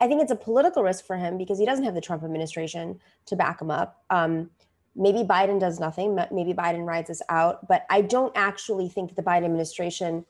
[0.00, 3.00] I think it's a political risk for him because he doesn't have the Trump administration
[3.26, 4.02] to back him up.
[4.10, 4.50] Um,
[4.96, 6.14] maybe Biden does nothing.
[6.14, 7.66] Maybe Biden rides this out.
[7.68, 10.24] But I don't actually think the Biden administration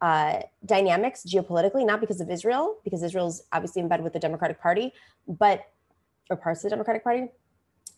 [0.00, 4.60] uh, dynamics geopolitically, not because of Israel, because Israel's obviously in bed with the Democratic
[4.60, 4.92] Party,
[5.28, 5.66] but
[6.28, 7.28] or parts of the Democratic Party.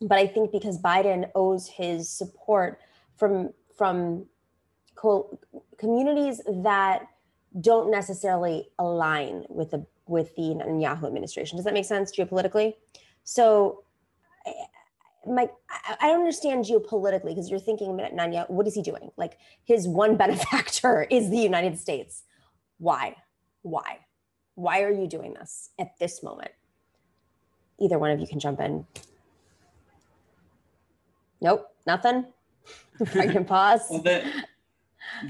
[0.01, 2.81] But I think because Biden owes his support
[3.17, 4.27] from from
[4.95, 5.39] co-
[5.79, 7.07] communities that
[7.61, 11.57] don't necessarily align with the with the Netanyahu administration.
[11.57, 12.75] Does that make sense geopolitically?
[13.25, 13.85] So,
[15.27, 15.53] Mike,
[16.01, 19.11] I don't understand geopolitically because you're thinking Netanyahu, what is he doing?
[19.17, 22.25] Like his one benefactor is the United States.
[22.79, 23.17] Why?
[23.63, 24.01] Why?
[24.55, 26.53] Why are you doing this at this moment?
[27.81, 28.87] Either one of you can jump in.
[31.41, 32.27] Nope, nothing.
[33.15, 33.87] I can pause.
[33.91, 34.25] well, the,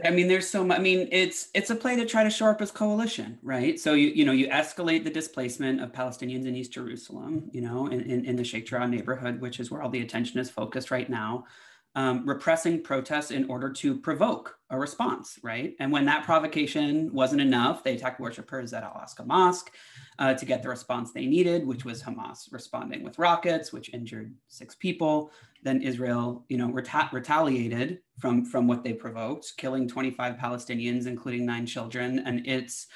[0.05, 0.79] I mean, there's so much.
[0.79, 3.79] I mean, it's it's a play to try to shore up his coalition, right?
[3.79, 7.87] So you you know you escalate the displacement of Palestinians in East Jerusalem, you know,
[7.89, 10.91] in, in, in the Sheikh Jarrah neighborhood, which is where all the attention is focused
[10.91, 11.47] right now
[11.95, 15.77] um, repressing protests in order to provoke a response, right?
[15.79, 19.71] And when that provocation wasn't enough, they attacked worshippers at Al Aqsa Mosque
[20.19, 24.35] uh, to get the response they needed, which was Hamas responding with rockets, which injured
[24.49, 25.31] six people.
[25.63, 31.47] Then Israel, you know, reta- retaliated from from what they provoked, killing 25 Palestinians, including
[31.47, 32.23] nine children.
[32.27, 32.89] And it's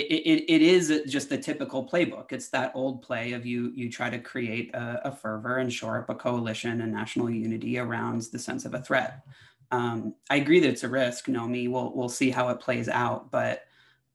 [0.00, 2.32] it, it, is just the typical playbook.
[2.32, 5.98] It's that old play of you you try to create a, a fervor and shore
[5.98, 9.26] up a coalition and national unity around the sense of a threat.
[9.70, 11.70] Um, I agree that it's a risk, Nomi.
[11.70, 13.64] We'll we'll see how it plays out, but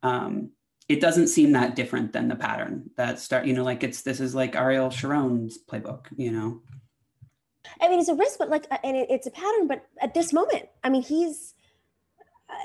[0.03, 0.51] um,
[0.87, 3.45] it doesn't seem that different than the pattern that start.
[3.45, 6.05] You know, like it's this is like Ariel Sharon's playbook.
[6.15, 6.61] You know.
[7.79, 9.67] I mean, it's a risk, but like, uh, and it, it's a pattern.
[9.67, 11.53] But at this moment, I mean, he's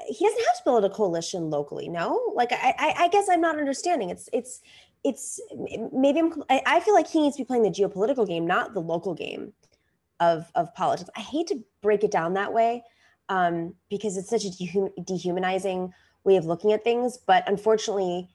[0.07, 1.89] he doesn't have to build a coalition locally.
[1.89, 4.11] No, like I, I, I guess I'm not understanding.
[4.11, 4.61] It's, it's,
[5.05, 5.41] it's
[5.93, 8.75] maybe I'm, I, I feel like he needs to be playing the geopolitical game, not
[8.75, 9.53] the local game
[10.19, 11.11] of of politics.
[11.17, 12.83] I hate to break it down that way
[13.29, 14.51] um, because it's such a
[15.05, 15.93] dehumanizing
[16.25, 17.19] way of looking at things.
[17.19, 18.29] But unfortunately,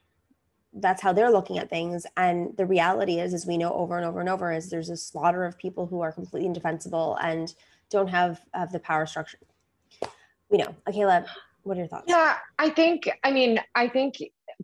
[0.74, 2.06] that's how they're looking at things.
[2.16, 4.98] And the reality is, as we know over and over and over, is there's a
[4.98, 7.54] slaughter of people who are completely indefensible and
[7.90, 9.40] don't have have the power structure
[10.52, 10.76] we know.
[10.88, 11.26] Okay, Caleb,
[11.64, 12.06] what are your thoughts?
[12.08, 14.18] Yeah, I think, I mean, I think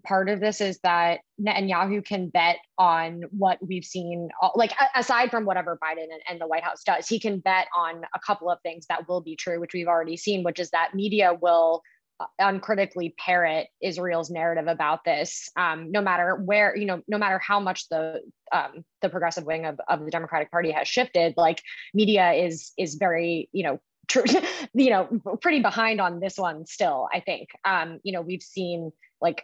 [0.04, 5.46] part of this is that Netanyahu can bet on what we've seen, like aside from
[5.46, 8.60] whatever Biden and, and, the White House does, he can bet on a couple of
[8.62, 11.82] things that will be true, which we've already seen, which is that media will
[12.20, 17.40] uh, uncritically parrot Israel's narrative about this, um, no matter where, you know, no matter
[17.40, 18.22] how much the
[18.52, 21.62] um, the progressive wing of, of the Democratic Party has shifted, like
[21.94, 23.80] media is is very, you know,
[24.74, 25.08] you know,
[25.42, 27.50] pretty behind on this one still, I think.
[27.66, 28.92] Um, you know, we've seen
[29.22, 29.44] like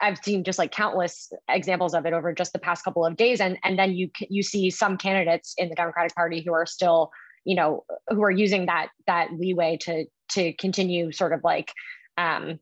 [0.00, 3.40] I've seen just like countless examples of it over just the past couple of days,
[3.40, 7.10] and and then you you see some candidates in the Democratic Party who are still,
[7.44, 11.72] you know, who are using that that leeway to to continue sort of like
[12.18, 12.58] um,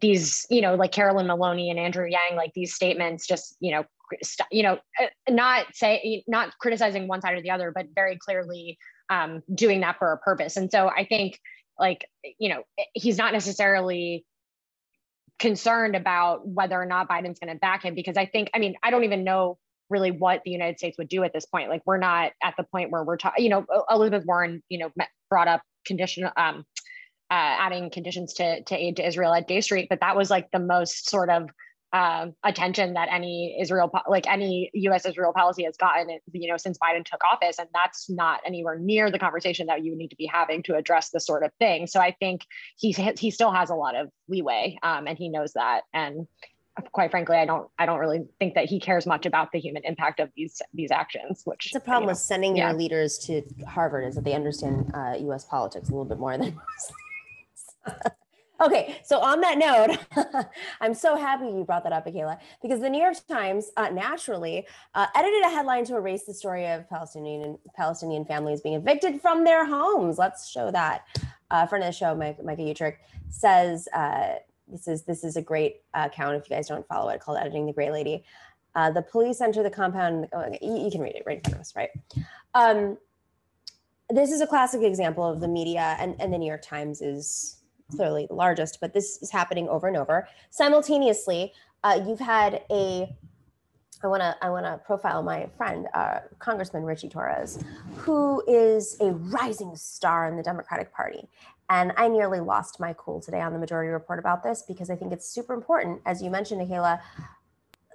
[0.00, 3.84] these, you know, like Carolyn Maloney and Andrew Yang, like these statements, just you know,
[4.22, 8.16] st- you know, uh, not say not criticizing one side or the other, but very
[8.18, 8.78] clearly
[9.10, 10.56] um, doing that for a purpose.
[10.56, 11.38] And so I think
[11.78, 12.06] like,
[12.38, 12.62] you know,
[12.92, 14.24] he's not necessarily
[15.38, 18.74] concerned about whether or not Biden's going to back him because I think, I mean,
[18.82, 19.58] I don't even know
[19.88, 21.70] really what the United States would do at this point.
[21.70, 24.90] Like we're not at the point where we're talking, you know, Elizabeth Warren, you know,
[25.30, 26.64] brought up conditional, um,
[27.30, 30.50] uh, adding conditions to, to aid to Israel at J Street, but that was like
[30.50, 31.48] the most sort of
[31.92, 35.06] uh, attention that any Israel, like any U.S.
[35.06, 39.10] Israel policy has gotten, you know, since Biden took office, and that's not anywhere near
[39.10, 41.86] the conversation that you need to be having to address this sort of thing.
[41.86, 42.42] So I think
[42.76, 45.82] he he still has a lot of leeway, um, and he knows that.
[45.94, 46.26] And
[46.92, 49.82] quite frankly, I don't I don't really think that he cares much about the human
[49.84, 51.42] impact of these these actions.
[51.44, 52.68] Which it's a problem you know, with sending yeah.
[52.68, 55.44] your leaders to Harvard is that they understand uh, U.S.
[55.44, 56.58] politics a little bit more than.
[58.60, 59.98] Okay, so on that note,
[60.80, 64.66] I'm so happy you brought that up, Akela, because the New York Times uh, naturally
[64.96, 69.44] uh, edited a headline to erase the story of Palestinian Palestinian families being evicted from
[69.44, 70.18] their homes.
[70.18, 71.04] Let's show that.
[71.52, 72.96] Uh, friend of the show, Mike, Micah Utrick,
[73.30, 74.34] says uh,
[74.66, 76.34] this is this is a great account.
[76.34, 78.24] If you guys don't follow it, called "Editing the Gray Lady."
[78.74, 80.28] Uh, the police enter the compound.
[80.32, 81.90] Oh, you, you, can read it right in front of us, right?
[82.54, 82.98] Um,
[84.10, 87.57] this is a classic example of the media, and, and the New York Times is
[87.94, 90.28] clearly the largest, but this is happening over and over.
[90.50, 91.52] Simultaneously,
[91.84, 93.14] uh, you've had a
[94.00, 97.64] I want to I want to profile my friend uh, Congressman Richie Torres,
[97.96, 101.28] who is a rising star in the Democratic Party.
[101.70, 104.96] And I nearly lost my cool today on the Majority Report about this because I
[104.96, 107.00] think it's super important, as you mentioned, Akela.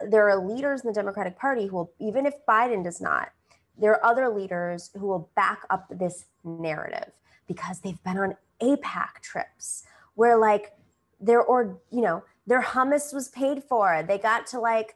[0.06, 3.32] There are leaders in the Democratic Party who will, even if Biden does not,
[3.78, 7.12] there are other leaders who will back up this narrative
[7.48, 9.84] because they've been on AIPAC trips
[10.16, 10.74] where like
[11.20, 14.04] their or you know their hummus was paid for.
[14.08, 14.96] They got to like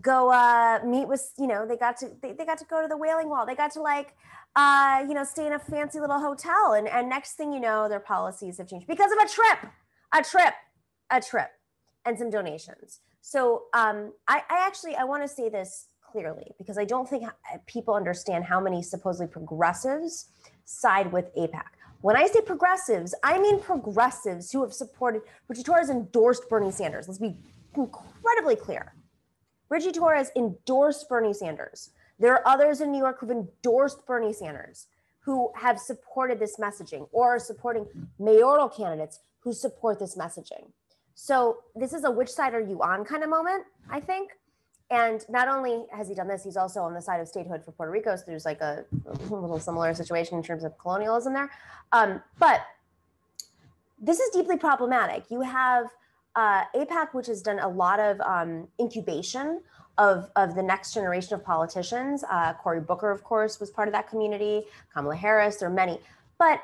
[0.00, 2.88] go uh meet with you know they got to they, they got to go to
[2.88, 3.46] the Wailing Wall.
[3.46, 4.14] They got to like
[4.56, 6.74] uh you know stay in a fancy little hotel.
[6.74, 9.72] And and next thing you know their policies have changed because of a trip
[10.12, 10.54] a trip
[11.10, 11.50] a trip
[12.04, 13.00] and some donations.
[13.20, 17.24] So um i i actually i want to say this clearly because i don't think
[17.66, 20.28] people understand how many supposedly progressives
[20.64, 21.70] side with AIPAC
[22.02, 27.08] when I say progressives, I mean progressives who have supported Richie Torres endorsed Bernie Sanders.
[27.08, 27.36] Let's be
[27.74, 28.94] incredibly clear.
[29.68, 31.90] Richie Torres endorsed Bernie Sanders.
[32.18, 34.86] There are others in New York who've endorsed Bernie Sanders
[35.20, 37.86] who have supported this messaging or are supporting
[38.18, 40.70] mayoral candidates who support this messaging.
[41.14, 44.32] So this is a which side are you on kind of moment, I think.
[44.92, 47.72] And not only has he done this, he's also on the side of statehood for
[47.72, 48.14] Puerto Rico.
[48.14, 51.50] So there's like a, a little similar situation in terms of colonialism there.
[51.92, 52.60] Um, but
[53.98, 55.24] this is deeply problematic.
[55.30, 55.86] You have
[56.36, 59.62] uh, AIPAC, which has done a lot of um, incubation
[59.96, 62.22] of, of the next generation of politicians.
[62.30, 64.64] Uh, Cory Booker, of course, was part of that community.
[64.92, 66.00] Kamala Harris, there are many.
[66.38, 66.62] But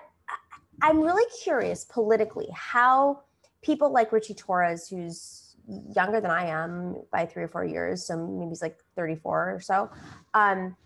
[0.82, 3.20] I'm really curious politically how
[3.62, 5.47] people like Richie Torres, who's
[5.94, 9.60] younger than I am by three or four years, so maybe he's like 34 or
[9.60, 9.90] so.
[10.34, 10.76] Um,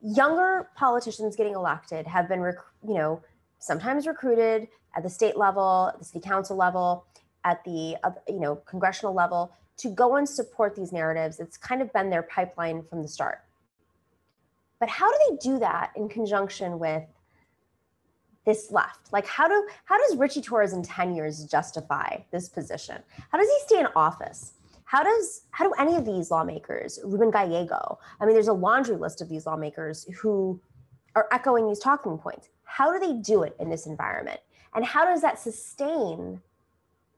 [0.00, 2.56] younger politicians getting elected have been, rec-
[2.86, 3.22] you know,
[3.58, 7.06] sometimes recruited at the state level, the city council level,
[7.44, 11.38] at the uh, you know congressional level to go and support these narratives.
[11.38, 13.38] It's kind of been their pipeline from the start.
[14.80, 17.04] But how do they do that in conjunction with
[18.46, 19.12] this left?
[19.12, 23.02] Like how do how does Richie Torres in 10 years justify this position?
[23.30, 24.54] How does he stay in office?
[24.84, 28.96] How does how do any of these lawmakers, Ruben Gallego, I mean, there's a laundry
[28.96, 30.60] list of these lawmakers who
[31.14, 32.48] are echoing these talking points.
[32.64, 34.40] How do they do it in this environment?
[34.74, 36.40] And how does that sustain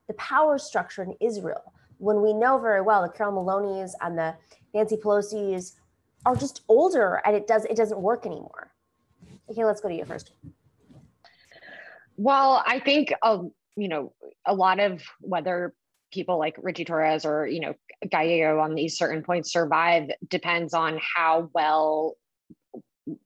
[0.07, 4.35] the power structure in Israel when we know very well the Carol Maloney's and the
[4.75, 5.77] Nancy Pelosi's
[6.27, 8.73] are just older and it does it doesn't work anymore.
[9.51, 10.33] Okay, let's go to you first.
[12.19, 14.13] Well, I think um, you know
[14.45, 15.73] a lot of whether
[16.13, 17.75] people like Richie Torres or you know
[18.11, 22.17] Gallego on these certain points survive depends on how well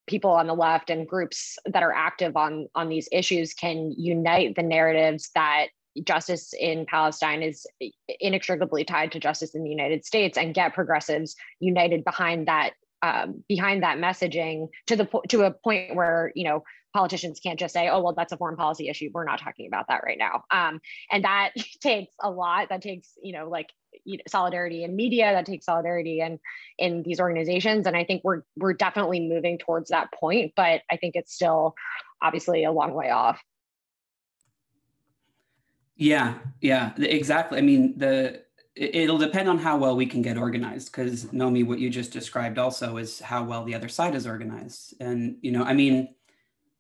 [0.07, 4.55] people on the left and groups that are active on on these issues can unite
[4.57, 5.69] the narratives that
[6.05, 7.67] justice in Palestine is
[8.21, 12.73] inextricably tied to justice in the United States and get progressives united behind that
[13.03, 16.63] um, behind that messaging to the to a point where you know
[16.93, 19.11] politicians can't just say, oh, well, that's a foreign policy issue.
[19.13, 20.45] We're not talking about that right now.
[20.51, 20.81] Um,
[21.11, 22.69] and that takes a lot.
[22.69, 23.71] That takes, you know, like
[24.05, 26.39] you know, solidarity in media, that takes solidarity in,
[26.79, 27.87] in these organizations.
[27.87, 31.75] And I think we're, we're definitely moving towards that point, but I think it's still
[32.23, 33.43] obviously a long way off.
[35.97, 37.59] Yeah, yeah, exactly.
[37.59, 38.43] I mean, the
[38.75, 42.59] it'll depend on how well we can get organized because Nomi, what you just described
[42.59, 44.95] also is how well the other side is organized.
[44.99, 46.15] And, you know, I mean,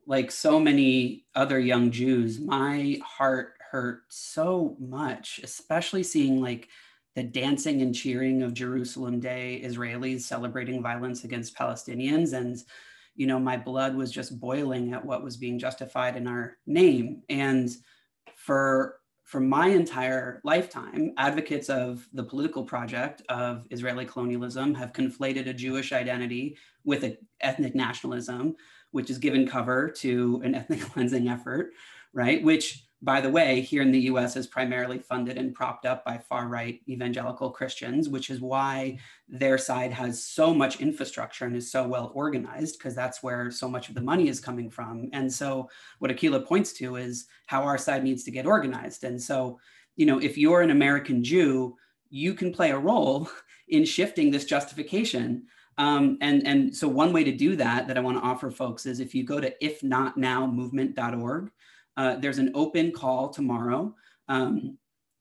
[0.07, 6.69] like so many other young Jews, my heart hurt so much, especially seeing like
[7.15, 12.33] the dancing and cheering of Jerusalem Day Israelis celebrating violence against Palestinians.
[12.33, 12.59] And,
[13.15, 17.23] you know, my blood was just boiling at what was being justified in our name.
[17.29, 17.71] And
[18.35, 25.49] for for my entire lifetime, advocates of the political project of Israeli colonialism have conflated
[25.49, 28.57] a Jewish identity with an ethnic nationalism,
[28.93, 31.73] which is given cover to an ethnic cleansing effort,
[32.13, 32.43] right?
[32.43, 36.19] Which by the way, here in the US is primarily funded and propped up by
[36.19, 41.71] far right evangelical Christians, which is why their side has so much infrastructure and is
[41.71, 45.09] so well organized, because that's where so much of the money is coming from.
[45.13, 45.69] And so,
[45.99, 49.03] what Akela points to is how our side needs to get organized.
[49.03, 49.59] And so,
[49.97, 51.77] you know, if you're an American Jew,
[52.09, 53.29] you can play a role
[53.69, 55.47] in shifting this justification.
[55.79, 58.87] Um, and, and so, one way to do that that I want to offer folks
[58.87, 61.51] is if you go to ifnotnowmovement.org,
[61.97, 63.95] uh, there's an open call tomorrow,
[64.29, 64.77] um,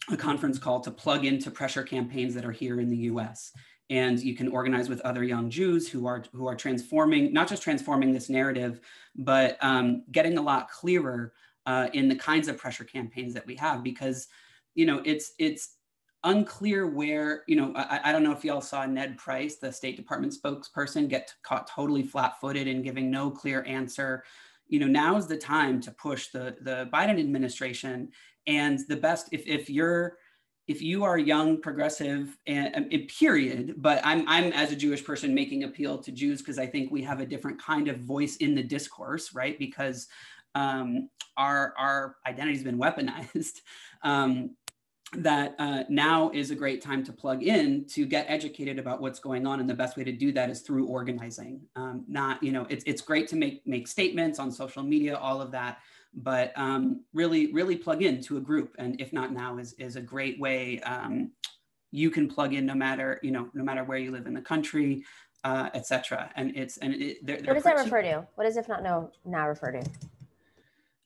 [0.10, 3.52] a conference call to plug into pressure campaigns that are here in the US.
[3.90, 7.62] And you can organize with other young Jews who are, who are transforming, not just
[7.62, 8.80] transforming this narrative,
[9.16, 11.34] but um, getting a lot clearer
[11.66, 14.28] uh, in the kinds of pressure campaigns that we have because
[14.74, 15.76] you know it's it's
[16.24, 19.98] unclear where you know I, I, don't know if y'all saw ned price the state
[19.98, 24.24] department spokesperson get caught totally flat-footed and giving no clear answer.
[24.68, 28.10] You know now is the time to push the the biden administration.
[28.48, 30.18] And the best if, if you're
[30.68, 35.34] if you are young progressive and, and period but i'm i'm as a jewish person
[35.34, 38.54] making appeal to jews because i think we have a different kind of voice in
[38.54, 39.58] the discourse right?
[39.58, 40.08] Because
[40.56, 43.62] um, our our identity has been weaponized.
[44.04, 44.56] Um,
[45.18, 49.20] that uh, now is a great time to plug in to get educated about what's
[49.20, 51.62] going on and the best way to do that is through organizing.
[51.76, 55.42] Um, not you know it's, it's great to make make statements on social media all
[55.42, 55.80] of that
[56.14, 59.98] but um, really really plug in to a group and if not now is, is
[59.98, 61.32] a great way um,
[61.92, 64.42] you can plug in no matter you know no matter where you live in the
[64.42, 65.04] country
[65.44, 68.26] uh, etc and it's and it, they're, they're what does that refer to?
[68.36, 69.84] what does if not no now refer to?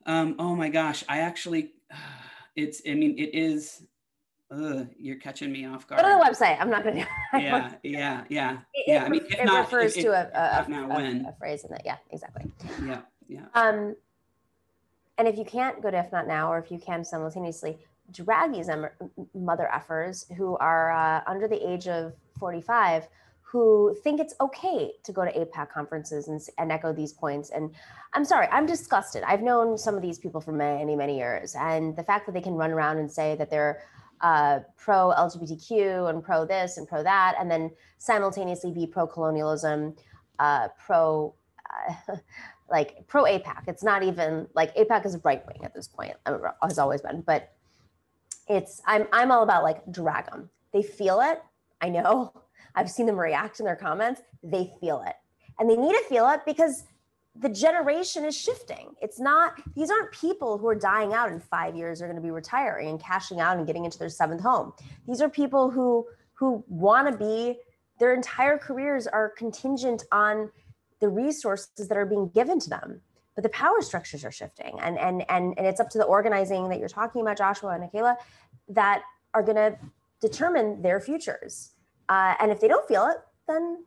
[0.06, 1.74] Um, oh my gosh i actually
[2.56, 3.82] it's i mean it is
[4.56, 6.02] Ugh, you're catching me off guard.
[6.02, 6.58] Go to the website.
[6.60, 7.08] I'm not going to.
[7.34, 9.04] Yeah, yeah, yeah, it, yeah.
[9.04, 11.82] I mean, it not, refers to a, a, a, a, phrase in it.
[11.84, 12.50] Yeah, exactly.
[12.86, 13.46] Yeah, yeah.
[13.54, 13.96] Um,
[15.18, 17.78] and if you can't go to if not now, or if you can simultaneously
[18.12, 18.70] drag these
[19.34, 23.08] mother effers who are uh, under the age of 45
[23.42, 27.52] who think it's okay to go to AIPAC conferences and, and, echo these points.
[27.52, 27.74] And
[28.14, 29.24] I'm sorry, I'm disgusted.
[29.24, 31.56] I've known some of these people for many, many years.
[31.58, 33.84] And the fact that they can run around and say that they're
[34.26, 37.70] uh, pro LGBTQ and pro this and pro that, and then
[38.00, 39.96] simultaneously be pro colonialism,
[40.40, 41.36] uh, pro
[42.10, 42.16] uh,
[42.70, 43.68] like pro AIPAC.
[43.68, 47.22] It's not even like AIPAC is right wing at this point, uh, has always been,
[47.22, 47.54] but
[48.48, 50.50] it's I'm I'm all about like drag them.
[50.74, 51.44] They feel it.
[51.80, 52.34] I know.
[52.76, 54.22] I've seen them react in their comments.
[54.42, 55.14] They feel it,
[55.60, 56.86] and they need to feel it because
[57.38, 58.96] the generation is shifting.
[59.02, 62.22] It's not, these aren't people who are dying out in five years are going to
[62.22, 64.74] be retiring and cashing out and getting into their seventh home.
[65.08, 67.58] These are people who who want to be,
[67.98, 70.52] their entire careers are contingent on
[71.00, 73.00] the resources that are being given to them.
[73.36, 74.78] But the power structures are shifting.
[74.82, 77.84] And and and, and it's up to the organizing that you're talking about, Joshua and
[77.84, 78.18] Akela,
[78.70, 79.78] that are gonna
[80.22, 81.72] determine their futures.
[82.08, 83.18] Uh, and if they don't feel it,
[83.48, 83.84] then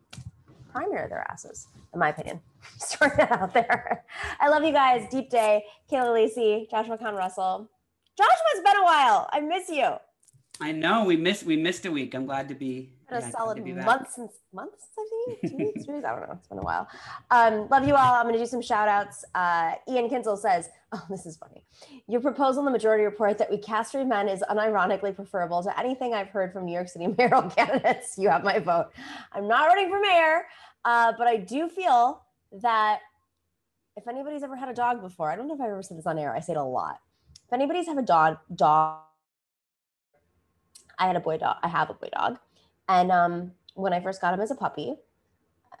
[0.71, 2.41] primary their asses, in my opinion.
[2.79, 4.05] Just throwing that out there.
[4.39, 5.07] I love you guys.
[5.09, 5.63] Deep day.
[5.87, 7.69] Akela Lacy, Joshua Kahn Russell.
[8.17, 9.29] Joshua, it's been a while.
[9.31, 9.93] I miss you.
[10.61, 12.13] I know we missed we missed a week.
[12.13, 12.91] I'm glad to be.
[13.09, 15.05] Been a solid month since months, I
[15.41, 16.05] think two weeks, two weeks.
[16.05, 16.35] I don't know.
[16.37, 16.87] It's been a while.
[17.31, 18.13] Um, love you all.
[18.15, 19.25] I'm going to do some shout outs.
[19.33, 21.65] Uh, Ian Kinsel says, "Oh, this is funny.
[22.07, 26.13] Your proposal in the majority report that we castrate men is unironically preferable to anything
[26.13, 28.17] I've heard from New York City mayoral candidates.
[28.17, 28.91] You have my vote.
[29.31, 30.45] I'm not running for mayor,
[30.85, 32.21] uh, but I do feel
[32.61, 32.99] that
[33.95, 36.05] if anybody's ever had a dog before, I don't know if I've ever said this
[36.05, 36.33] on air.
[36.35, 36.99] I say it a lot.
[37.47, 38.99] If anybody's have a dog, dog,
[40.97, 41.57] I had a boy dog.
[41.63, 42.37] I have a boy dog,
[42.89, 44.95] and um, when I first got him as a puppy,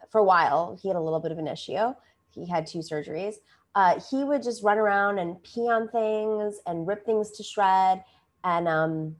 [0.09, 1.93] for a while he had a little bit of an issue.
[2.31, 3.35] He had two surgeries.
[3.75, 8.03] Uh, he would just run around and pee on things and rip things to shred
[8.43, 9.15] and um,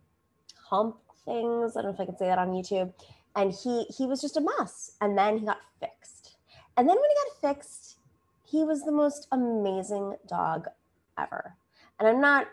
[0.56, 1.76] hump things.
[1.76, 2.94] I don't know if I can say that on YouTube.
[3.36, 4.94] And he he was just a mess.
[5.02, 6.20] And then he got fixed
[6.80, 7.98] and then when he got fixed,
[8.46, 10.70] he was the most amazing dog
[11.18, 11.54] ever.
[12.00, 12.48] And I'm not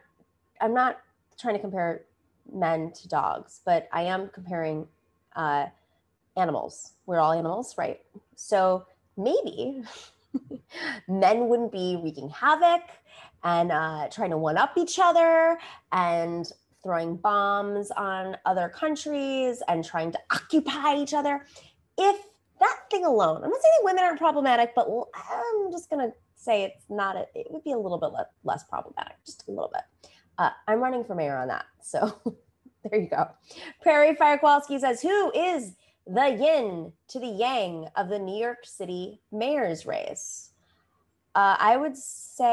[0.61, 0.99] I'm not
[1.41, 2.07] trying to compare
[2.53, 4.89] men to dogs, but I am comparing
[5.37, 5.67] uh,
[6.37, 6.93] animals.
[7.07, 8.01] We're all animals, right?
[8.35, 9.83] So maybe
[11.09, 12.83] men wouldn't be wreaking havoc
[13.45, 15.59] and uh, trying to one up each other
[15.93, 16.51] and
[16.83, 21.47] throwing bombs on other countries and trying to occupy each other.
[21.99, 22.17] If
[22.61, 26.65] that thing alone, I'm not saying women aren't problematic, but I'm just going to say
[26.65, 28.11] it's not, a, it would be a little bit
[28.45, 30.11] less problematic, just a little bit.
[30.39, 31.65] Uh, I'm running for mayor on that.
[31.83, 32.21] So
[32.91, 33.29] there you go.
[33.83, 35.75] Prairie Fire Kowalski says, Who is
[36.07, 40.51] the yin to the yang of the New York City mayor's race?
[41.35, 42.49] Uh, I would say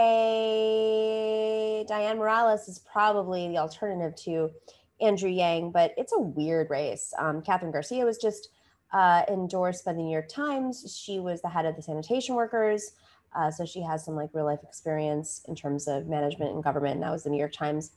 [1.90, 4.52] Dianne Morales is probably the alternative to
[5.00, 7.14] Andrew Yang, but it's a weird race.
[7.18, 8.50] Um, Kathryn Garcia was just
[8.92, 11.00] uh, endorsed by the New York Times.
[11.02, 12.92] She was the head of the sanitation workers.
[13.34, 16.96] Uh, so she has some like real life experience in terms of management and government.
[16.96, 17.92] And that was the New York Times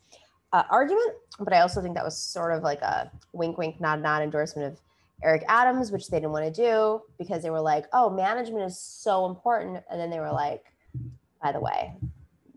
[0.53, 1.13] uh, argument.
[1.39, 4.73] But I also think that was sort of like a wink, wink, nod, nod endorsement
[4.73, 4.81] of
[5.23, 8.79] Eric Adams, which they didn't want to do because they were like, oh, management is
[8.79, 9.83] so important.
[9.91, 10.65] And then they were like,
[11.43, 11.95] by the way,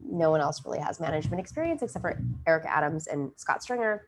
[0.03, 4.07] no one else really has management experience except for Eric Adams and Scott Stringer.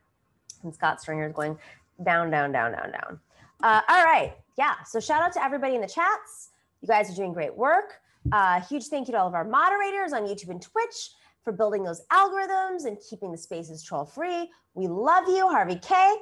[0.64, 1.58] And Scott Stringer is going
[2.04, 3.20] down, down, down, down, down.
[3.64, 4.36] Uh, all right.
[4.58, 4.76] Yeah.
[4.86, 6.50] So shout out to everybody in the chats.
[6.82, 8.02] You guys are doing great work.
[8.32, 11.12] Uh, huge thank you to all of our moderators on YouTube and Twitch
[11.44, 14.50] for building those algorithms and keeping the spaces troll free.
[14.74, 16.16] We love you, Harvey K.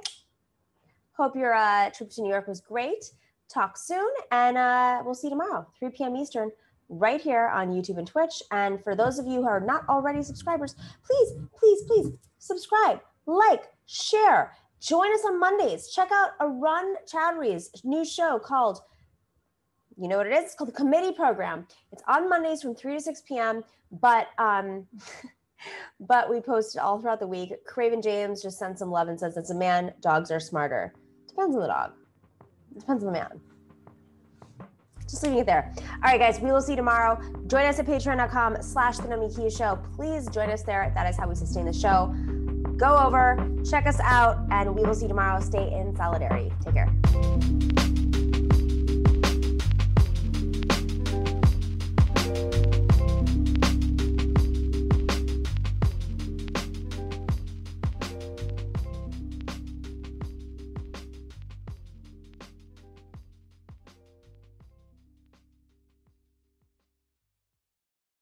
[1.13, 3.11] Hope your uh, trip to New York was great.
[3.53, 6.15] Talk soon, and uh, we'll see you tomorrow, 3 p.m.
[6.15, 6.51] Eastern,
[6.87, 8.41] right here on YouTube and Twitch.
[8.51, 13.63] And for those of you who are not already subscribers, please, please, please subscribe, like,
[13.85, 14.53] share.
[14.81, 15.89] Join us on Mondays.
[15.89, 18.79] Check out Arun Chaudhary's new show called,
[19.99, 20.45] you know what it is?
[20.45, 21.67] It's called the Committee Program.
[21.91, 23.63] It's on Mondays from 3 to 6 p.m.
[23.91, 24.87] But um,
[25.99, 27.53] but we post it all throughout the week.
[27.65, 29.93] Craven James just sent some love and says it's a man.
[30.01, 30.93] Dogs are smarter.
[31.27, 31.91] Depends on the dog.
[32.77, 33.41] Depends on the man
[35.09, 35.73] just leaving it there.
[35.77, 37.19] All right, guys, we will see you tomorrow.
[37.47, 39.79] Join us at patreon.com slash the Nomiki Show.
[39.95, 40.91] Please join us there.
[40.95, 42.13] That is how we sustain the show.
[42.77, 43.37] Go over,
[43.69, 45.41] check us out, and we will see you tomorrow.
[45.41, 46.53] Stay in solidarity.
[46.63, 47.88] Take care.